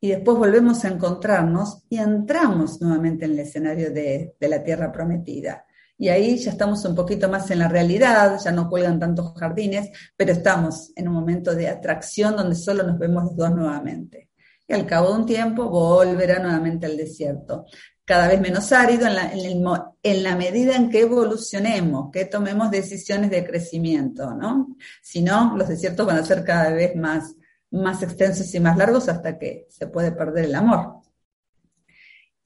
[0.01, 4.93] y después volvemos a encontrarnos y entramos nuevamente en el escenario de, de la tierra
[4.93, 5.65] prometida.
[5.99, 9.91] Y ahí ya estamos un poquito más en la realidad, ya no cuelgan tantos jardines,
[10.17, 14.31] pero estamos en un momento de atracción donde solo nos vemos los dos nuevamente.
[14.67, 17.67] Y al cabo de un tiempo volverá nuevamente al desierto
[18.09, 24.33] cada vez menos árido en la, medida en que evolucionemos, que tomemos decisiones de crecimiento,
[24.33, 24.79] ¿no?
[25.03, 27.37] Si no, los desiertos van a ser cada vez más,
[27.71, 30.98] más extensos y más largos hasta que se puede perder el amor.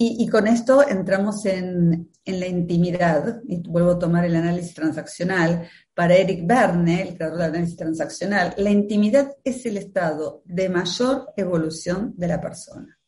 [0.05, 5.69] Y, con esto entramos en, la intimidad, y vuelvo a tomar el análisis transaccional.
[5.95, 11.29] Para Eric Berne, el creador del análisis transaccional, la intimidad es el estado de mayor
[11.37, 12.99] evolución de la persona.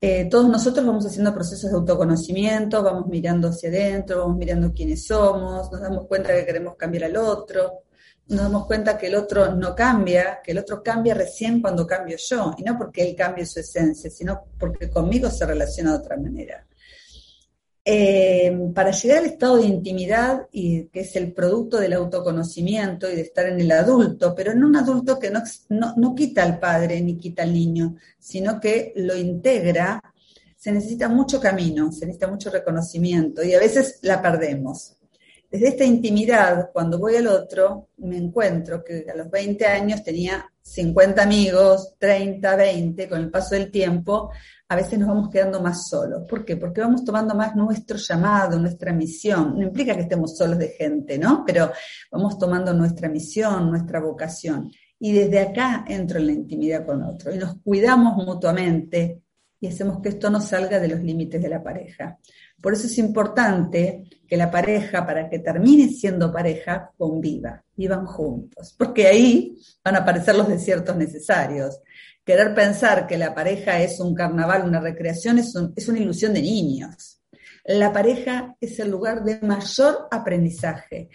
[0.00, 5.06] Eh, todos nosotros vamos haciendo procesos de autoconocimiento, vamos mirando hacia adentro, vamos mirando quiénes
[5.06, 7.81] somos, nos damos cuenta que queremos cambiar al otro,
[8.28, 12.16] nos damos cuenta que el otro no cambia, que el otro cambia recién cuando cambio
[12.16, 16.16] yo, y no porque él cambie su esencia, sino porque conmigo se relaciona de otra
[16.16, 16.66] manera.
[17.84, 23.16] Eh, para llegar al estado de intimidad, y que es el producto del autoconocimiento y
[23.16, 25.42] de estar en el adulto, pero en un adulto que no,
[25.96, 30.00] no, quita al padre ni quita al niño, sino que lo integra,
[30.56, 34.96] se necesita mucho camino, se necesita mucho reconocimiento y a veces la perdemos.
[35.52, 40.50] Desde esta intimidad, cuando voy al otro, me encuentro que a los 20 años tenía
[40.62, 44.30] 50 amigos, 30, 20, con el paso del tiempo,
[44.66, 46.22] a veces nos vamos quedando más solos.
[46.26, 46.56] ¿Por qué?
[46.56, 49.58] Porque vamos tomando más nuestro llamado, nuestra misión.
[49.58, 51.44] No implica que estemos solos de gente, ¿no?
[51.46, 51.70] Pero
[52.10, 54.72] vamos tomando nuestra misión, nuestra vocación.
[54.98, 59.20] Y desde acá entro en la intimidad con otro y nos cuidamos mutuamente
[59.60, 62.18] y hacemos que esto no salga de los límites de la pareja.
[62.60, 68.74] Por eso es importante que la pareja, para que termine siendo pareja, conviva, vivan juntos,
[68.78, 71.80] porque ahí van a aparecer los desiertos necesarios
[72.24, 75.54] querer pensar que la pareja es un carnaval, una recreación, es,
[75.86, 77.20] una ilusión de niños.
[77.66, 81.10] La pareja es el lugar de mayor aprendizaje.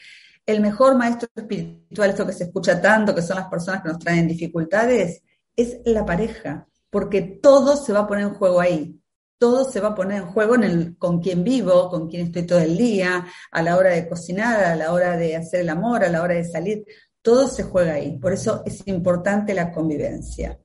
[0.45, 3.97] El mejor maestro espiritual, esto que se escucha tanto, que son las personas que nos
[3.97, 5.23] traen dificultades,
[5.56, 9.01] es la pareja, porque todo se va a poner en juego ahí.
[9.38, 12.43] Todo se va a poner en juego en el, con quién vivo, con quién estoy
[12.43, 16.04] todo el día, a la hora de cocinar, a la hora de hacer el amor,
[16.04, 16.86] a la hora de salir.
[17.21, 18.17] Todo se juega ahí.
[18.17, 20.58] Por eso es importante la convivencia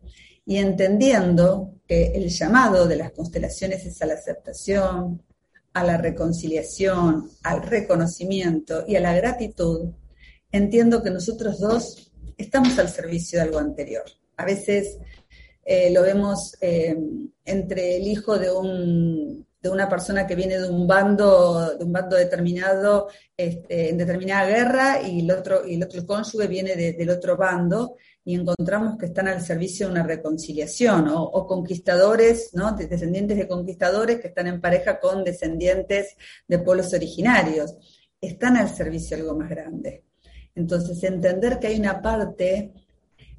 [0.44, 5.22] y entendiendo que el llamado de las constelaciones es a la aceptación,
[5.72, 9.90] a la reconciliación, al reconocimiento y a la gratitud,
[10.50, 14.04] entiendo que nosotros dos estamos al servicio de algo anterior.
[14.36, 14.98] A veces
[15.64, 16.96] eh, lo vemos eh,
[17.44, 21.92] entre el hijo de, un, de una persona que viene de un bando, de un
[21.92, 27.10] bando determinado, este, en determinada guerra, y el otro, y el otro cónyuge viene del
[27.10, 32.72] otro bando, y encontramos que están al servicio de una reconciliación, o, conquistadores, ¿no?
[32.72, 37.76] descendientes de conquistadores que están en pareja con descendientes de pueblos originarios.
[38.20, 40.04] Están al servicio de algo más grande.
[40.54, 42.72] Entonces, entender que hay una parte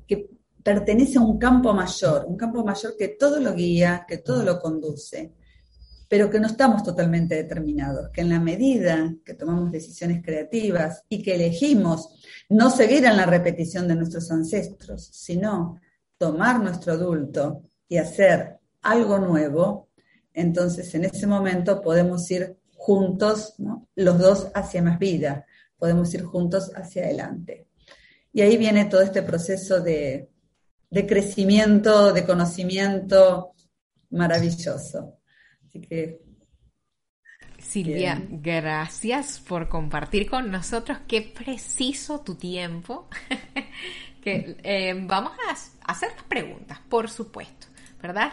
[0.07, 0.29] que
[0.63, 4.59] pertenece a un campo mayor, un campo mayor que todo lo guía, que todo lo
[4.59, 5.33] conduce,
[6.07, 11.21] pero que no estamos totalmente determinados, que en la medida que tomamos decisiones creativas y
[11.21, 15.79] que elegimos no seguir en la repetición de nuestros ancestros, sino
[16.17, 19.89] tomar nuestro adulto y hacer algo nuevo,
[20.33, 23.55] entonces en ese momento podemos ir juntos,
[23.95, 25.45] los dos hacia más vida,
[25.77, 27.67] podemos ir juntos hacia adelante.
[28.31, 30.29] Y ahí viene todo este proceso de,
[31.05, 33.53] crecimiento, de conocimiento
[34.11, 35.19] maravilloso.
[35.67, 36.21] Así que
[37.57, 40.99] Silvia, gracias por compartir con nosotros.
[41.07, 43.07] Qué preciso tu tiempo.
[44.23, 47.67] que eh, vamos a hacer las preguntas, por supuesto,
[48.01, 48.31] ¿verdad?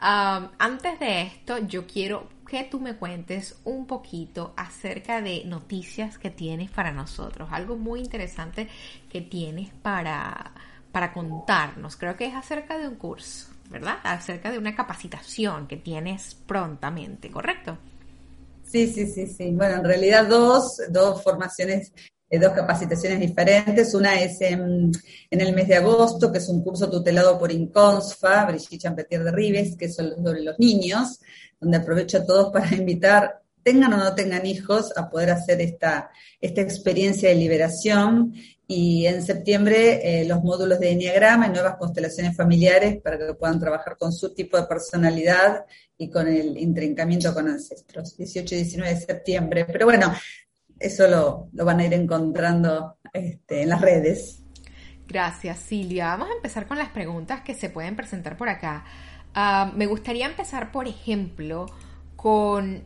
[0.00, 6.30] antes de esto, yo quiero que tú me cuentes un poquito acerca de noticias que
[6.30, 8.68] tienes para nosotros, algo muy interesante
[9.10, 10.52] que tienes para,
[10.92, 11.96] para contarnos.
[11.96, 13.98] Creo que es acerca de un curso, ¿verdad?
[14.02, 17.78] Acerca de una capacitación que tienes prontamente, ¿correcto?
[18.64, 19.50] Sí, sí, sí, sí.
[19.52, 21.92] Bueno, en realidad dos, dos formaciones,
[22.28, 23.94] eh, dos capacitaciones diferentes.
[23.94, 24.92] Una es en,
[25.30, 29.76] el mes de agosto, que es un curso tutelado por Inconsfa, Brigitte Champetier de Rives,
[29.76, 31.20] que es sobre los niños,
[31.58, 36.10] donde aprovecho a todos para invitar, tengan o no tengan hijos, a poder hacer esta,
[36.40, 38.34] esta experiencia de liberación
[38.70, 43.58] y en septiembre eh, los módulos de Enneagrama y nuevas constelaciones familiares para que puedan
[43.58, 45.64] trabajar con su tipo de personalidad
[45.96, 49.64] y con el intrincamiento con ancestros, 18 y 19 de septiembre.
[49.64, 50.12] Pero bueno,
[50.78, 54.42] eso lo, van a ir encontrando este, en las redes.
[55.06, 56.10] Gracias, Silvia.
[56.10, 58.84] Vamos a empezar con las preguntas que se pueden presentar por acá.
[59.32, 61.64] Ah, me gustaría empezar, por ejemplo,
[62.16, 62.82] con...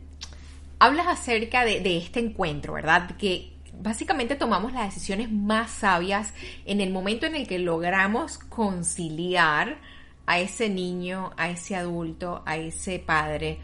[0.79, 3.17] Hablas acerca de, de este encuentro, ¿verdad?
[3.17, 3.52] Que
[3.83, 6.33] básicamente tomamos las decisiones más sabias
[6.65, 9.77] en el momento en el que logramos conciliar
[10.25, 13.59] a ese niño, a ese adulto, a ese padre.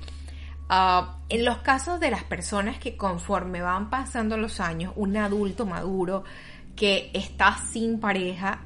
[0.67, 5.65] Ah, en los casos de las personas que conforme van pasando los años, un adulto
[5.65, 6.25] maduro
[6.75, 8.61] que está sin pareja,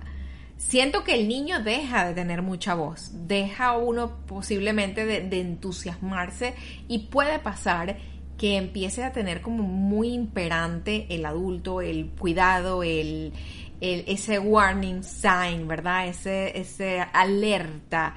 [0.57, 6.55] siento que el niño deja de tener mucha voz, deja uno posiblemente de, entusiasmarse
[6.87, 7.97] y puede pasar
[8.43, 13.31] que empiece a tener como muy imperante el adulto, el cuidado, el,
[13.79, 16.09] ese warning sign, ¿verdad?
[16.09, 18.13] Ese, ese alerta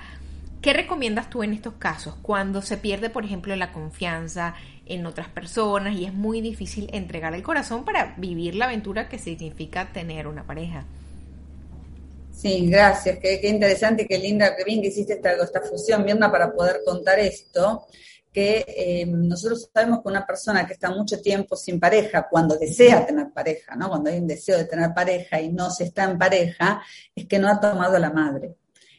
[0.60, 2.16] ¿Qué recomiendas tú en estos casos?
[2.22, 7.32] Cuando se pierde, por ejemplo, la confianza en otras personas y es muy difícil entregar
[7.32, 10.86] el corazón para vivir la aventura que significa tener una pareja.
[12.32, 13.20] Sí, gracias.
[13.20, 17.20] Qué, interesante, qué linda, qué bien que hiciste esta, esta fusión, Mirna, para poder contar
[17.20, 17.86] esto
[18.37, 23.07] que eh, nosotros sabemos que una persona que está mucho tiempo sin pareja, cuando desea
[23.07, 23.88] tener pareja, ¿no?
[23.88, 26.83] cuando hay un deseo de tener pareja y no se está en pareja,
[27.14, 28.57] es que no ha tomado la madre.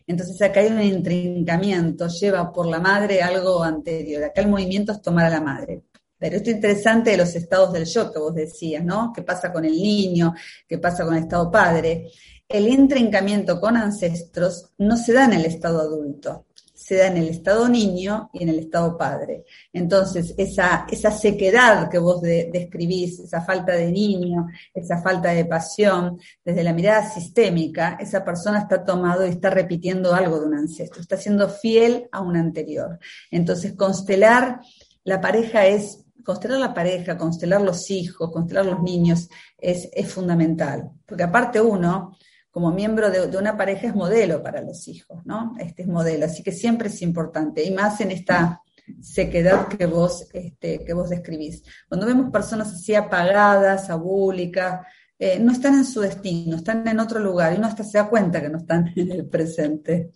[0.08, 4.24] Entonces acá hay un intrincamiento, lleva por la madre algo anterior.
[4.24, 5.84] Acá el movimiento es tomar a la madre.
[6.18, 9.14] Pero esto interesante de los estados del shock que vos decías, ¿no?
[9.14, 10.34] ¿Qué pasa con el niño?
[10.68, 12.10] ¿Qué pasa con el estado padre?
[12.50, 16.47] El intrincamiento con ancestros no se da en el estado adulto
[16.88, 19.44] se da en el estado niño y en el estado padre.
[19.74, 26.18] Entonces, esa, esa sequedad que vos describís, esa falta de niño, esa falta de pasión,
[26.46, 31.02] desde la mirada sistémica, esa persona está tomado y está repitiendo algo de un ancestro,
[31.02, 33.00] está siendo fiel a un anterior.
[33.32, 34.62] Entonces, constelar
[35.04, 40.90] la pareja es constelar la pareja, constelar los hijos, constelar los niños es, es fundamental.
[41.06, 42.18] Porque aparte uno,
[42.58, 45.54] como miembro de, una pareja es modelo para los hijos, ¿no?
[45.60, 48.64] Este es modelo, así que siempre es importante, y más en esta
[49.00, 51.62] sequedad que vos, este, que vos describís.
[51.88, 54.88] Cuando vemos personas así apagadas, abúlicas,
[55.20, 58.10] eh, no están en su destino, están en otro lugar, y uno hasta se da
[58.10, 60.14] cuenta que no están en el presente.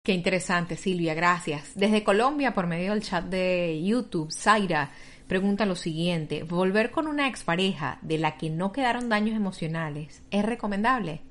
[0.00, 1.72] Qué interesante, Silvia, gracias.
[1.74, 4.92] Desde Colombia, por medio del chat de YouTube, Zaira
[5.26, 10.44] pregunta lo siguiente, ¿volver con una expareja de la que no quedaron daños emocionales es
[10.44, 11.22] recomendable?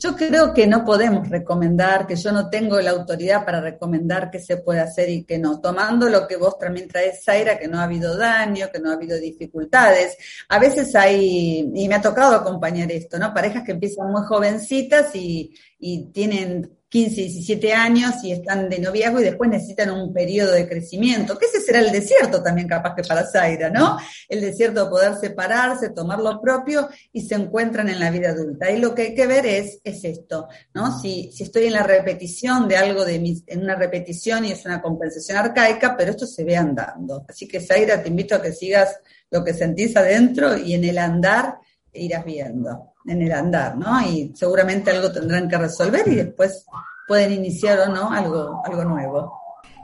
[0.00, 4.38] Yo creo que no podemos recomendar, que yo no tengo la autoridad para recomendar qué
[4.38, 7.80] se puede hacer y qué no, tomando lo que vos también traes, Zaira, que no
[7.80, 10.16] ha habido daño, que no ha habido dificultades.
[10.48, 13.34] A veces hay, y me ha tocado acompañar esto, ¿no?
[13.34, 19.20] Parejas que empiezan muy jovencitas y, y tienen 15, 17 años y están de noviazgo
[19.20, 23.02] y después necesitan un periodo de crecimiento, que ese será el desierto también capaz que
[23.02, 23.98] para Zaira, ¿no?
[24.28, 28.70] El desierto de poder separarse, tomar lo propio y se encuentran en la vida adulta.
[28.70, 30.98] Y lo que hay que ver es, es esto, ¿no?
[30.98, 34.64] Si, si estoy en la repetición de algo de mis, en una repetición y es
[34.64, 37.24] una compensación arcaica, pero esto se ve andando.
[37.28, 38.98] Así que Zaira, te invito a que sigas
[39.30, 41.58] lo que sentís adentro y en el andar
[41.92, 44.00] irás viendo en el andar, ¿no?
[44.02, 46.64] Y seguramente algo tendrán que resolver y después
[47.06, 49.40] pueden iniciar o no algo, algo nuevo.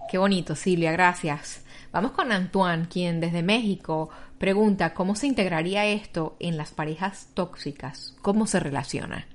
[0.09, 1.63] Qué bonito, Silvia, gracias.
[1.91, 8.15] Vamos con Antoine, quien desde México pregunta cómo se integraría esto en las parejas tóxicas,
[8.21, 9.27] cómo se relaciona.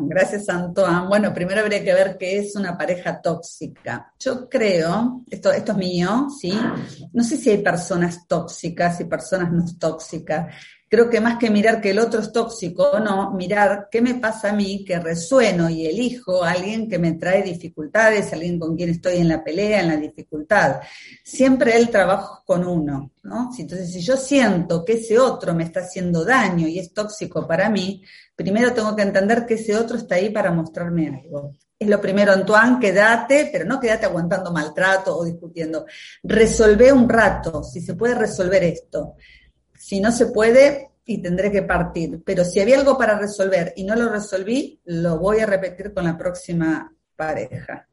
[0.00, 1.06] Gracias, Antoine.
[1.08, 4.12] Bueno, primero habría que ver qué es una pareja tóxica.
[4.18, 6.56] Yo creo, esto, esto es mío, ¿sí?
[7.12, 10.54] No sé si hay personas tóxicas y personas no tóxicas
[10.88, 14.14] creo que más que mirar que el otro es tóxico o no, mirar qué me
[14.14, 18.76] pasa a mí que resueno y elijo a alguien que me trae dificultades, alguien con
[18.76, 20.80] quien estoy en la pelea, en la dificultad.
[21.22, 23.50] Siempre el trabajo con uno, ¿no?
[23.58, 27.68] Entonces, si yo siento que ese otro me está haciendo daño y es tóxico para
[27.68, 28.02] mí,
[28.34, 31.54] primero tengo que entender que ese otro está ahí para mostrarme algo.
[31.78, 35.86] Es lo primero, Antoine, quédate, pero no quédate aguantando maltrato o discutiendo.
[36.24, 39.14] Resolvé un rato, si se puede resolver esto
[39.78, 42.22] si no se puede, y tendré que partir.
[42.22, 46.04] Pero si había algo para resolver y no lo resolví, lo voy a repetir con
[46.04, 47.88] la próxima pareja.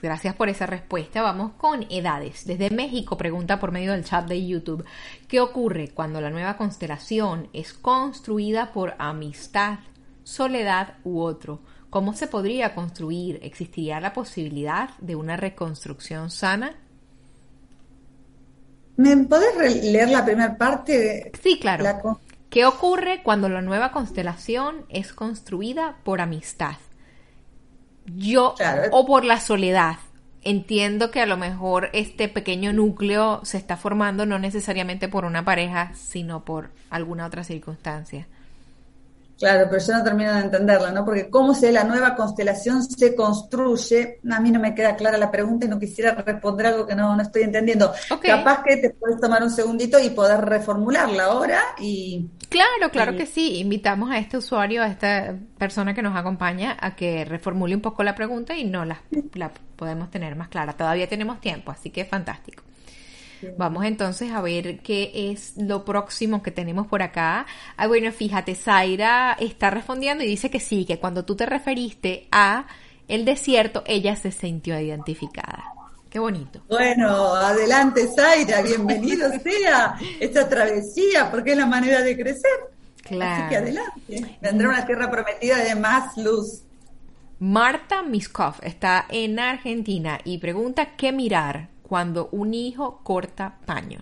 [0.00, 1.20] Gracias por esa respuesta.
[1.22, 2.46] Vamos con edades.
[2.46, 4.84] Desde México pregunta por medio del chat de YouTube,
[5.28, 9.80] ¿qué ocurre cuando la nueva constelación es construida por amistad,
[10.22, 11.60] soledad u otro?
[11.90, 13.38] ¿Cómo se podría construir?
[13.42, 16.74] ¿Existiría la posibilidad de una reconstrucción sana?
[18.96, 21.32] ¿Me podés leer la primera parte?
[21.42, 22.20] Sí, claro.
[22.50, 26.76] ¿Qué ocurre cuando la nueva constelación es construida por amistad?
[28.06, 28.54] Yo
[28.92, 29.96] o por la soledad.
[30.42, 35.44] entiendo que a lo mejor este pequeño núcleo se está formando no necesariamente por una
[35.44, 38.28] pareja, sino por alguna otra circunstancia.
[39.38, 41.04] Claro, pero yo no termino de entenderla, ¿no?
[41.04, 45.30] Porque cómo se la nueva constelación se construye, a mí no me queda clara la
[45.30, 47.92] pregunta y no quisiera responder algo que no, no estoy entendiendo.
[48.22, 52.28] Capaz que te puedes tomar un segundito y poder reformularla ahora y...
[52.48, 53.58] Claro, claro que sí.
[53.58, 58.04] Invitamos a este usuario, a esta persona que nos acompaña, a que reformule un poco
[58.04, 59.02] la pregunta y no la,
[59.34, 60.72] la podemos tener más clara.
[60.72, 62.63] Todavía tenemos tiempo, así que fantástico.
[63.56, 67.46] Vamos entonces a ver qué es lo próximo que tenemos por acá.
[67.76, 72.28] Ah, bueno, fíjate, Zaira está respondiendo y dice que sí, que cuando tú te referiste
[72.30, 72.66] a
[73.08, 75.64] el desierto, ella se sintió identificada.
[76.08, 76.62] Qué bonito.
[76.68, 82.74] Bueno, adelante Zaira, bienvenido sea esta travesía, porque es la manera de crecer.
[83.02, 83.44] Claro.
[83.44, 84.38] Así que adelante.
[84.40, 86.62] Vendrá una tierra prometida de más luz.
[87.40, 94.00] Marta Miskov está en Argentina y pregunta qué mirar cuando un hijo corta paño.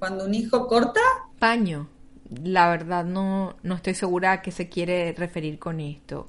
[0.00, 0.98] ¿Cuando un hijo corta?
[1.38, 1.86] Paño.
[2.42, 6.28] La verdad no, no estoy segura a qué se quiere referir con esto.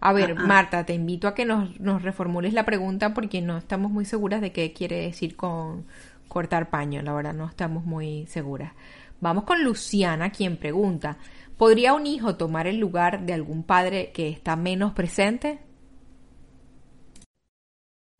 [0.00, 0.44] A ver, ah, ah.
[0.44, 4.40] Marta, te invito a que nos, nos reformules la pregunta porque no estamos muy seguras
[4.40, 5.86] de qué quiere decir con
[6.26, 7.00] cortar paño.
[7.02, 8.72] La verdad no estamos muy seguras.
[9.20, 11.16] Vamos con Luciana, quien pregunta,
[11.56, 15.60] ¿podría un hijo tomar el lugar de algún padre que está menos presente?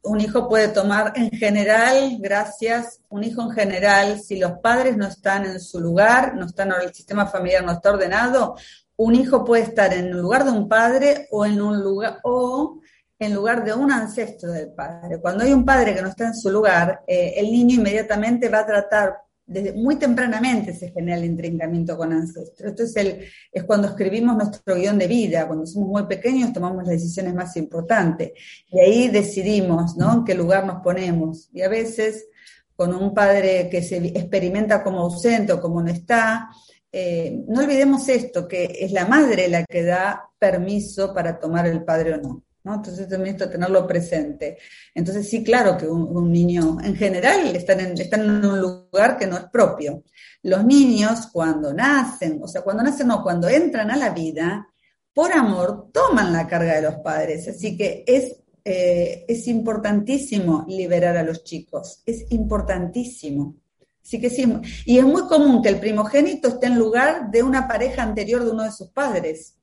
[0.03, 5.07] Un hijo puede tomar en general, gracias, un hijo en general, si los padres no
[5.07, 8.57] están en su lugar, no están, el sistema familiar no está ordenado,
[8.97, 12.81] un hijo puede estar en lugar de un padre o en un lugar, o
[13.19, 15.21] en lugar de un ancestro del padre.
[15.21, 18.61] Cuando hay un padre que no está en su lugar, eh, el niño inmediatamente va
[18.61, 19.19] a tratar
[19.51, 22.71] desde muy tempranamente se genera el intrincamiento con ancestros.
[22.71, 26.85] Esto es, el, es cuando escribimos nuestro guion de vida, cuando somos muy pequeños tomamos
[26.85, 28.31] las decisiones más importantes
[28.69, 30.15] y ahí decidimos ¿no?
[30.15, 31.51] en qué lugar nos ponemos.
[31.53, 32.29] Y a veces
[32.77, 36.49] con un padre que se experimenta como ausente o como no está,
[36.93, 41.83] eh, no olvidemos esto, que es la madre la que da permiso para tomar el
[41.83, 42.45] padre o no.
[42.65, 44.59] Entonces también esto tenerlo presente.
[44.95, 49.27] Entonces sí, claro que un, niño en general están en, están en un lugar que
[49.27, 50.05] no es propio.
[50.43, 54.69] Los niños cuando nacen, o sea, cuando nacen no, cuando entran a la vida,
[55.13, 57.49] por amor toman la carga de los padres.
[57.49, 63.57] Así que es, eh, es importantísimo liberar a los chicos, es importantísimo.
[64.03, 64.45] Así que sí,
[64.87, 68.51] y es muy común que el primogénito esté en lugar de una pareja anterior de
[68.51, 69.60] uno de sus padres.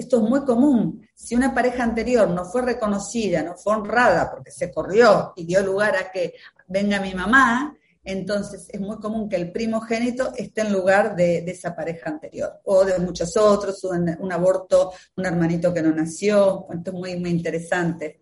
[0.00, 1.06] Esto es muy común.
[1.14, 5.62] Si una pareja anterior no fue reconocida, no fue honrada porque se corrió y dio
[5.62, 6.36] lugar a que
[6.68, 11.76] venga mi mamá, entonces es muy común que el primogénito esté en lugar de, esa
[11.76, 16.66] pareja anterior o de muchos otros, un, un, aborto, un hermanito que no nació.
[16.72, 18.20] Esto es muy, muy interesante.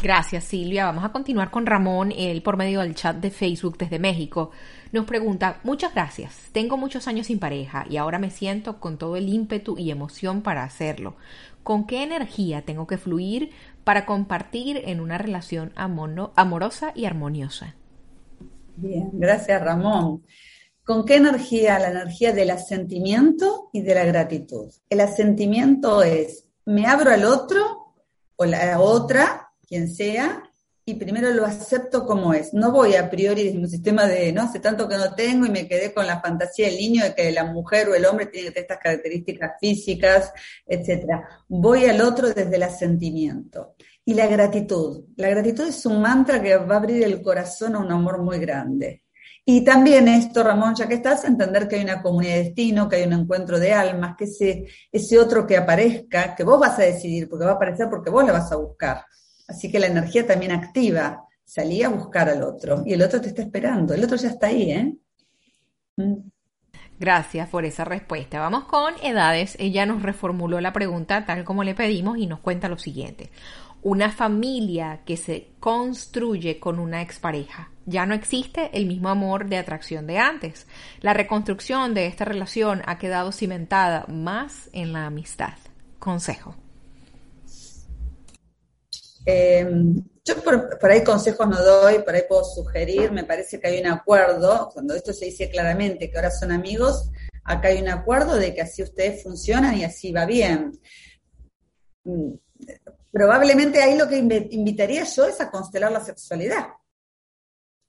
[0.00, 0.84] Gracias, Silvia.
[0.84, 4.52] Vamos a continuar con Ramón, él por medio del chat de Facebook desde México.
[4.92, 6.50] Nos pregunta, muchas gracias.
[6.52, 10.42] Tengo muchos años sin pareja y ahora me siento con todo el ímpetu y emoción
[10.42, 11.16] para hacerlo.
[11.64, 13.50] ¿Con qué energía tengo que fluir
[13.82, 17.74] para compartir en una relación amorosa y armoniosa?
[18.76, 20.22] Bien, gracias Ramón.
[20.84, 21.76] ¿Con qué energía?
[21.80, 24.72] La energía del asentimiento y de la gratitud.
[24.88, 27.94] El asentimiento es, me abro al otro
[28.36, 30.42] o la otra quien sea,
[30.88, 32.54] y primero lo acepto como es.
[32.54, 35.50] No voy a priori desde un sistema de, no, hace tanto que no tengo y
[35.50, 38.46] me quedé con la fantasía del niño de que la mujer o el hombre tiene
[38.46, 40.32] que tener estas características físicas,
[40.66, 41.04] etc.
[41.46, 43.74] Voy al otro desde el asentimiento.
[44.02, 45.04] Y la gratitud.
[45.16, 48.38] La gratitud es un mantra que va a abrir el corazón a un amor muy
[48.38, 49.02] grande.
[49.44, 52.96] Y también esto, Ramón, ya que estás, entender que hay una comunidad de destino, que
[52.96, 56.82] hay un encuentro de almas, que ese, ese otro que aparezca, que vos vas a
[56.82, 59.04] decidir, porque va a aparecer porque vos la vas a buscar
[59.48, 61.24] Así que la energía también activa.
[61.44, 63.94] Salí a buscar al otro y el otro te está esperando.
[63.94, 64.94] El otro ya está ahí, ¿eh?
[65.96, 66.28] Mm.
[67.00, 68.40] Gracias por esa respuesta.
[68.40, 69.56] Vamos con edades.
[69.58, 73.30] Ella nos reformuló la pregunta tal como le pedimos y nos cuenta lo siguiente.
[73.82, 77.70] Una familia que se construye con una expareja.
[77.86, 80.66] Ya no existe el mismo amor de atracción de antes.
[81.00, 85.54] La reconstrucción de esta relación ha quedado cimentada más en la amistad.
[86.00, 86.56] Consejo.
[89.30, 93.78] Em, yo por, ahí consejos no doy, por ahí puedo sugerir, me parece que hay
[93.78, 97.10] un acuerdo, cuando esto se dice claramente que ahora son amigos,
[97.44, 100.80] acá hay un acuerdo de que así ustedes funcionan y así va bien.
[102.04, 102.36] Mm,
[103.12, 106.68] probablemente ahí lo que invitaría yo es a constelar la sexualidad.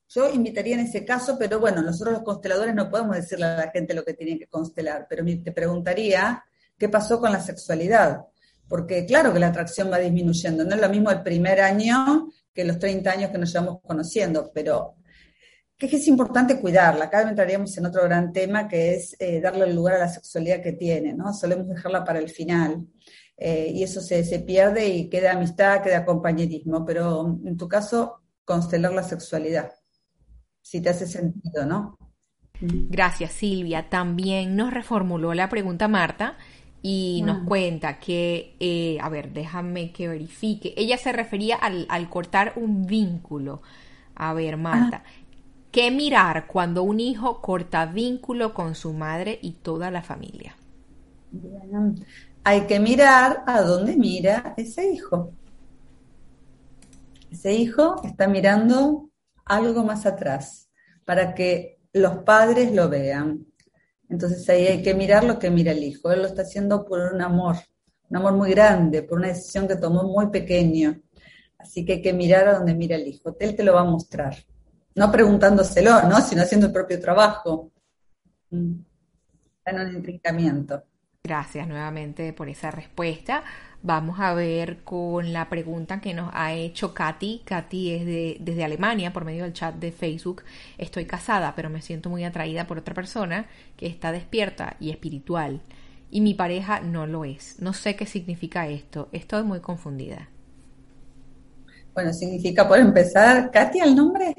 [0.09, 3.71] Yo invitaría en ese caso, pero bueno, nosotros los consteladores no podemos decirle a la
[3.71, 6.43] gente lo que tiene que constelar, pero te preguntaría
[6.77, 8.25] qué pasó con la sexualidad
[8.69, 12.63] porque claro que la atracción va disminuyendo, no es lo mismo el primer año que
[12.63, 14.95] los 30 años que nos llevamos conociendo, pero
[15.77, 17.05] que es importante cuidarla.
[17.05, 20.61] Acá entraríamos en otro gran tema que es eh, darle el lugar a la sexualidad
[20.61, 21.33] que tiene, ¿no?
[21.33, 22.85] Solemos dejarla para el final.
[23.37, 28.21] Eh, y eso se, se, pierde y queda amistad, queda compañerismo, pero en tu caso,
[28.43, 29.71] constelar la sexualidad,
[30.61, 31.97] si te hace sentido, ¿no?
[32.61, 33.89] Gracias, Silvia.
[33.89, 36.37] También nos reformuló la pregunta Marta
[36.81, 40.73] y nos cuenta que, eh, a ver, déjame que verifique.
[40.77, 43.61] Ella se refería al, al cortar un vínculo.
[44.15, 45.09] A ver, Marta, ah.
[45.71, 50.55] ¿qué mirar cuando un hijo corta vínculo con su madre y toda la familia?
[52.43, 55.33] Hay que mirar a dónde mira ese hijo.
[57.29, 59.09] Ese hijo está mirando
[59.45, 60.69] algo más atrás
[61.05, 63.45] para que los padres lo vean.
[64.09, 66.11] Entonces ahí hay que mirar lo que mira el hijo.
[66.11, 67.55] Él lo está haciendo por un amor,
[68.09, 70.99] un amor muy grande, por una decisión que tomó muy pequeño.
[71.59, 73.35] Así que hay que mirar a donde mira el hijo.
[73.39, 74.35] Él te lo va a mostrar.
[74.95, 76.19] No preguntándoselo, ¿no?
[76.21, 77.71] sino haciendo el propio trabajo.
[78.49, 78.73] Mm.
[79.57, 80.83] Está en un intrincamiento.
[81.21, 83.43] Gracias nuevamente por esa respuesta.
[83.81, 87.43] Vamos a ver con la pregunta que nos ha hecho Katy.
[87.45, 90.43] Katy es de, desde Alemania por medio del chat de Facebook.
[90.77, 95.61] Estoy casada, pero me siento muy atraída por otra persona que está despierta y espiritual.
[96.11, 97.59] Y mi pareja no lo es.
[97.59, 99.09] No sé qué significa esto.
[99.13, 100.29] Estoy muy confundida.
[101.93, 104.33] Bueno, significa por empezar, Katia, el nombre.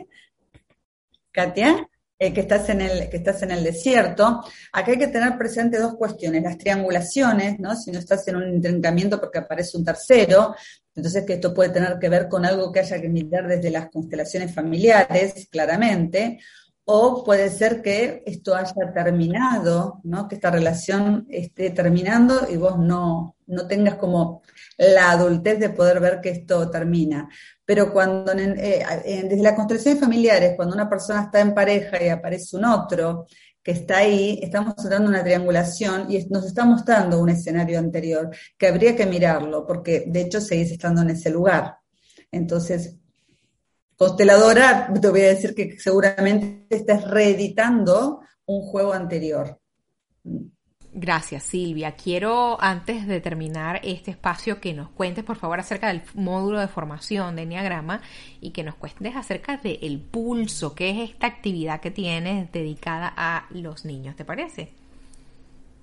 [1.33, 1.89] Katia,
[2.23, 4.45] eh, que, estás en el, que estás en el desierto.
[4.73, 7.75] Acá hay que tener presente dos cuestiones, las triangulaciones, ¿no?
[7.75, 10.55] Si no estás en un intrincamiento porque aparece un tercero,
[10.95, 13.89] entonces que esto puede tener que ver con algo que haya que mirar desde las
[13.89, 16.41] constelaciones familiares, claramente,
[16.85, 20.29] o puede ser que esto haya terminado, ¿no?
[20.29, 24.43] Que esta relación esté terminando y vos no, no tengas como
[24.77, 27.31] la adultez de poder ver que esto termina.
[27.71, 28.85] Pero cuando eh,
[29.29, 33.29] desde las constelaciones familiares, cuando una persona está en pareja y aparece un otro
[33.63, 38.67] que está ahí, estamos dando una triangulación y nos está mostrando un escenario anterior que
[38.67, 41.77] habría que mirarlo, porque de hecho seguís estando en ese lugar.
[42.33, 42.97] Entonces,
[43.97, 49.61] consteladora, te voy a decir que seguramente estás reeditando un juego anterior.
[50.93, 51.93] Gracias, Silvia.
[51.93, 56.67] Quiero, antes de terminar este espacio, que nos cuentes, por favor, acerca del módulo de
[56.67, 58.03] formación de Enneagrama
[58.41, 63.47] y que nos cuentes acerca del pulso, que es esta actividad que tienes dedicada a
[63.51, 64.17] los niños.
[64.17, 64.73] ¿Te parece?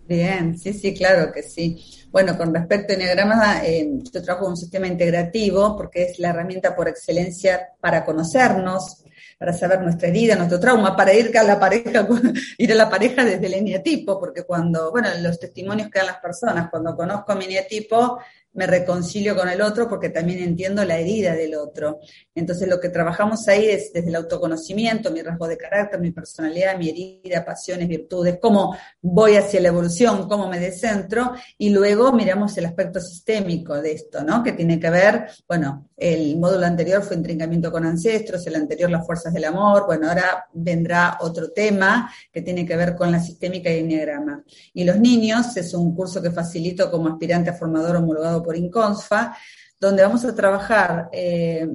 [0.08, 1.82] Bien, sí, sí, claro que sí.
[2.12, 6.76] Bueno, con respecto a Enneagrama, eh, yo trabajo un sistema integrativo porque es la herramienta
[6.76, 9.04] por excelencia para conocernos,
[9.38, 12.08] para saber nuestra herida, nuestro trauma, para ir a la pareja,
[12.58, 16.20] ir a la pareja desde el eneatipo, porque cuando, bueno, los testimonios que dan las
[16.20, 18.20] personas, cuando conozco mi eneatipo,
[18.58, 22.00] me reconcilio con el otro porque también entiendo la herida del otro.
[22.34, 26.76] Entonces lo que trabajamos ahí es desde el autoconocimiento, mi rasgo de carácter, mi personalidad,
[26.76, 32.58] mi herida, pasiones, virtudes, cómo voy hacia la evolución, cómo me descentro, y luego miramos
[32.58, 34.42] el aspecto sistémico de esto, ¿no?
[34.42, 39.06] Que tiene que ver, bueno, el módulo anterior fue intrincamiento con ancestros, el anterior las
[39.06, 43.70] fuerzas del amor, bueno, ahora vendrá otro tema que tiene que ver con la sistémica
[43.70, 44.44] y el enneagrama.
[44.74, 49.36] Y los niños es un curso que facilito como aspirante a formador homologado por INCONSFA,
[49.78, 51.68] donde vamos a trabajar eh,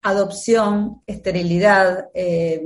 [0.00, 2.64] adopción, esterilidad, eh,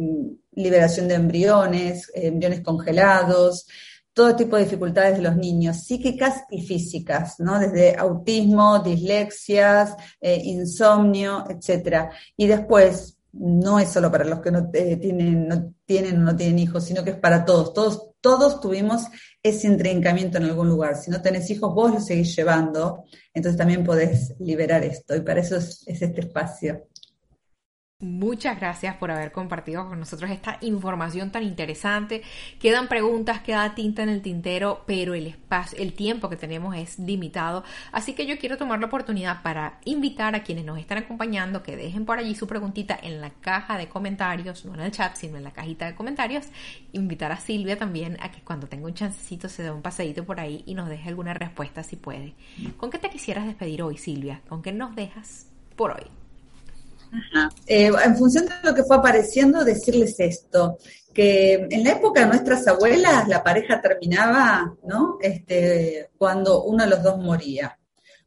[0.52, 3.66] liberación de embriones, embriones congelados,
[4.12, 7.58] todo tipo de dificultades de los niños, psíquicas y físicas, ¿no?
[7.58, 12.12] Desde autismo, dislexias, eh, insomnio, etcétera.
[12.36, 16.60] Y después, no es solo para los que no tienen, no tienen o no tienen
[16.60, 17.74] hijos, sino que es para todos.
[17.74, 19.02] Todos, todos tuvimos
[19.42, 20.96] ese intrincamiento en algún lugar.
[20.96, 23.04] Si no tenés hijos, vos lo seguís llevando,
[23.34, 25.14] entonces también podés liberar esto.
[25.14, 26.88] Y para eso es, este espacio.
[28.00, 32.22] Muchas gracias por haber compartido con nosotros esta información tan interesante.
[32.58, 36.98] Quedan preguntas, queda tinta en el tintero, pero el espacio, el tiempo que tenemos es
[36.98, 37.64] limitado.
[37.92, 41.76] Así que yo quiero tomar la oportunidad para invitar a quienes nos están acompañando que
[41.76, 45.38] dejen por allí su preguntita en la caja de comentarios, no en el chat, sino
[45.38, 46.46] en la cajita de comentarios.
[46.92, 50.40] Invitar a Silvia también a que cuando tenga un chancecito se dé un paseíto por
[50.40, 52.34] ahí y nos deje alguna respuesta si puede.
[52.76, 54.42] ¿Con qué te quisieras despedir hoy, Silvia?
[54.48, 56.23] ¿Con qué nos dejas por hoy?
[57.66, 60.78] Eh, en función de lo que fue apareciendo, decirles esto,
[61.12, 65.18] que en la época de nuestras abuelas la pareja terminaba, ¿no?
[65.20, 67.78] Este, cuando uno de los dos moría.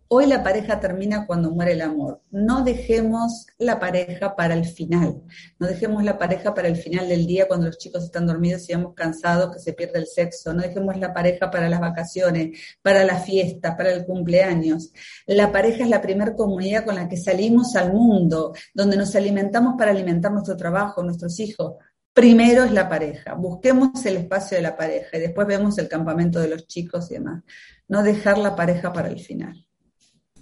[0.10, 2.22] Hoy la pareja termina cuando muere el amor.
[2.32, 5.22] No dejemos la pareja para el final.
[5.60, 8.72] No dejemos la pareja para el final del día cuando los chicos están dormidos y
[8.72, 10.53] hemos cansados, que se pierde el sexo.
[10.53, 14.93] No dejemos la pareja para las vacaciones, para la fiesta, para el cumpleaños.
[15.26, 19.76] La pareja es la primera comunidad con la que salimos al mundo, donde nos alimentamos
[19.78, 21.74] para alimentar nuestro trabajo, nuestros hijos.
[22.14, 23.34] Primero es la pareja.
[23.34, 27.16] Busquemos el espacio de la pareja y después vemos el campamento de los chicos y
[27.16, 27.43] demás.
[27.89, 29.66] No dejar la pareja para el final.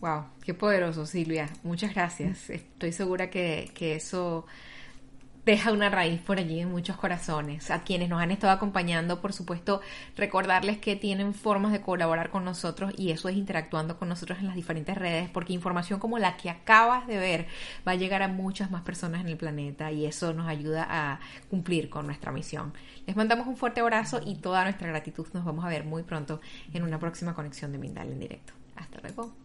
[0.06, 1.50] Wow, qué poderoso, Silvia.
[1.64, 2.52] Muchas gracias.
[2.52, 4.46] Estoy segura que, eso
[5.46, 7.72] deja una raíz por allí en muchos corazones.
[7.72, 9.82] A quienes nos han estado acompañando, por supuesto,
[10.16, 14.46] recordarles que tienen formas de colaborar con nosotros y eso es interactuando con nosotros en
[14.46, 17.48] las diferentes redes, porque información como la que acabas de ver
[17.88, 21.20] va a llegar a muchas más personas en el planeta y eso nos ayuda a
[21.50, 22.74] cumplir con nuestra misión.
[23.08, 25.26] Les mandamos un fuerte abrazo y toda nuestra gratitud.
[25.34, 26.42] Nos vamos a ver muy pronto
[26.74, 28.54] en una próxima conexión de Mindal en directo.
[28.76, 29.45] Hasta luego.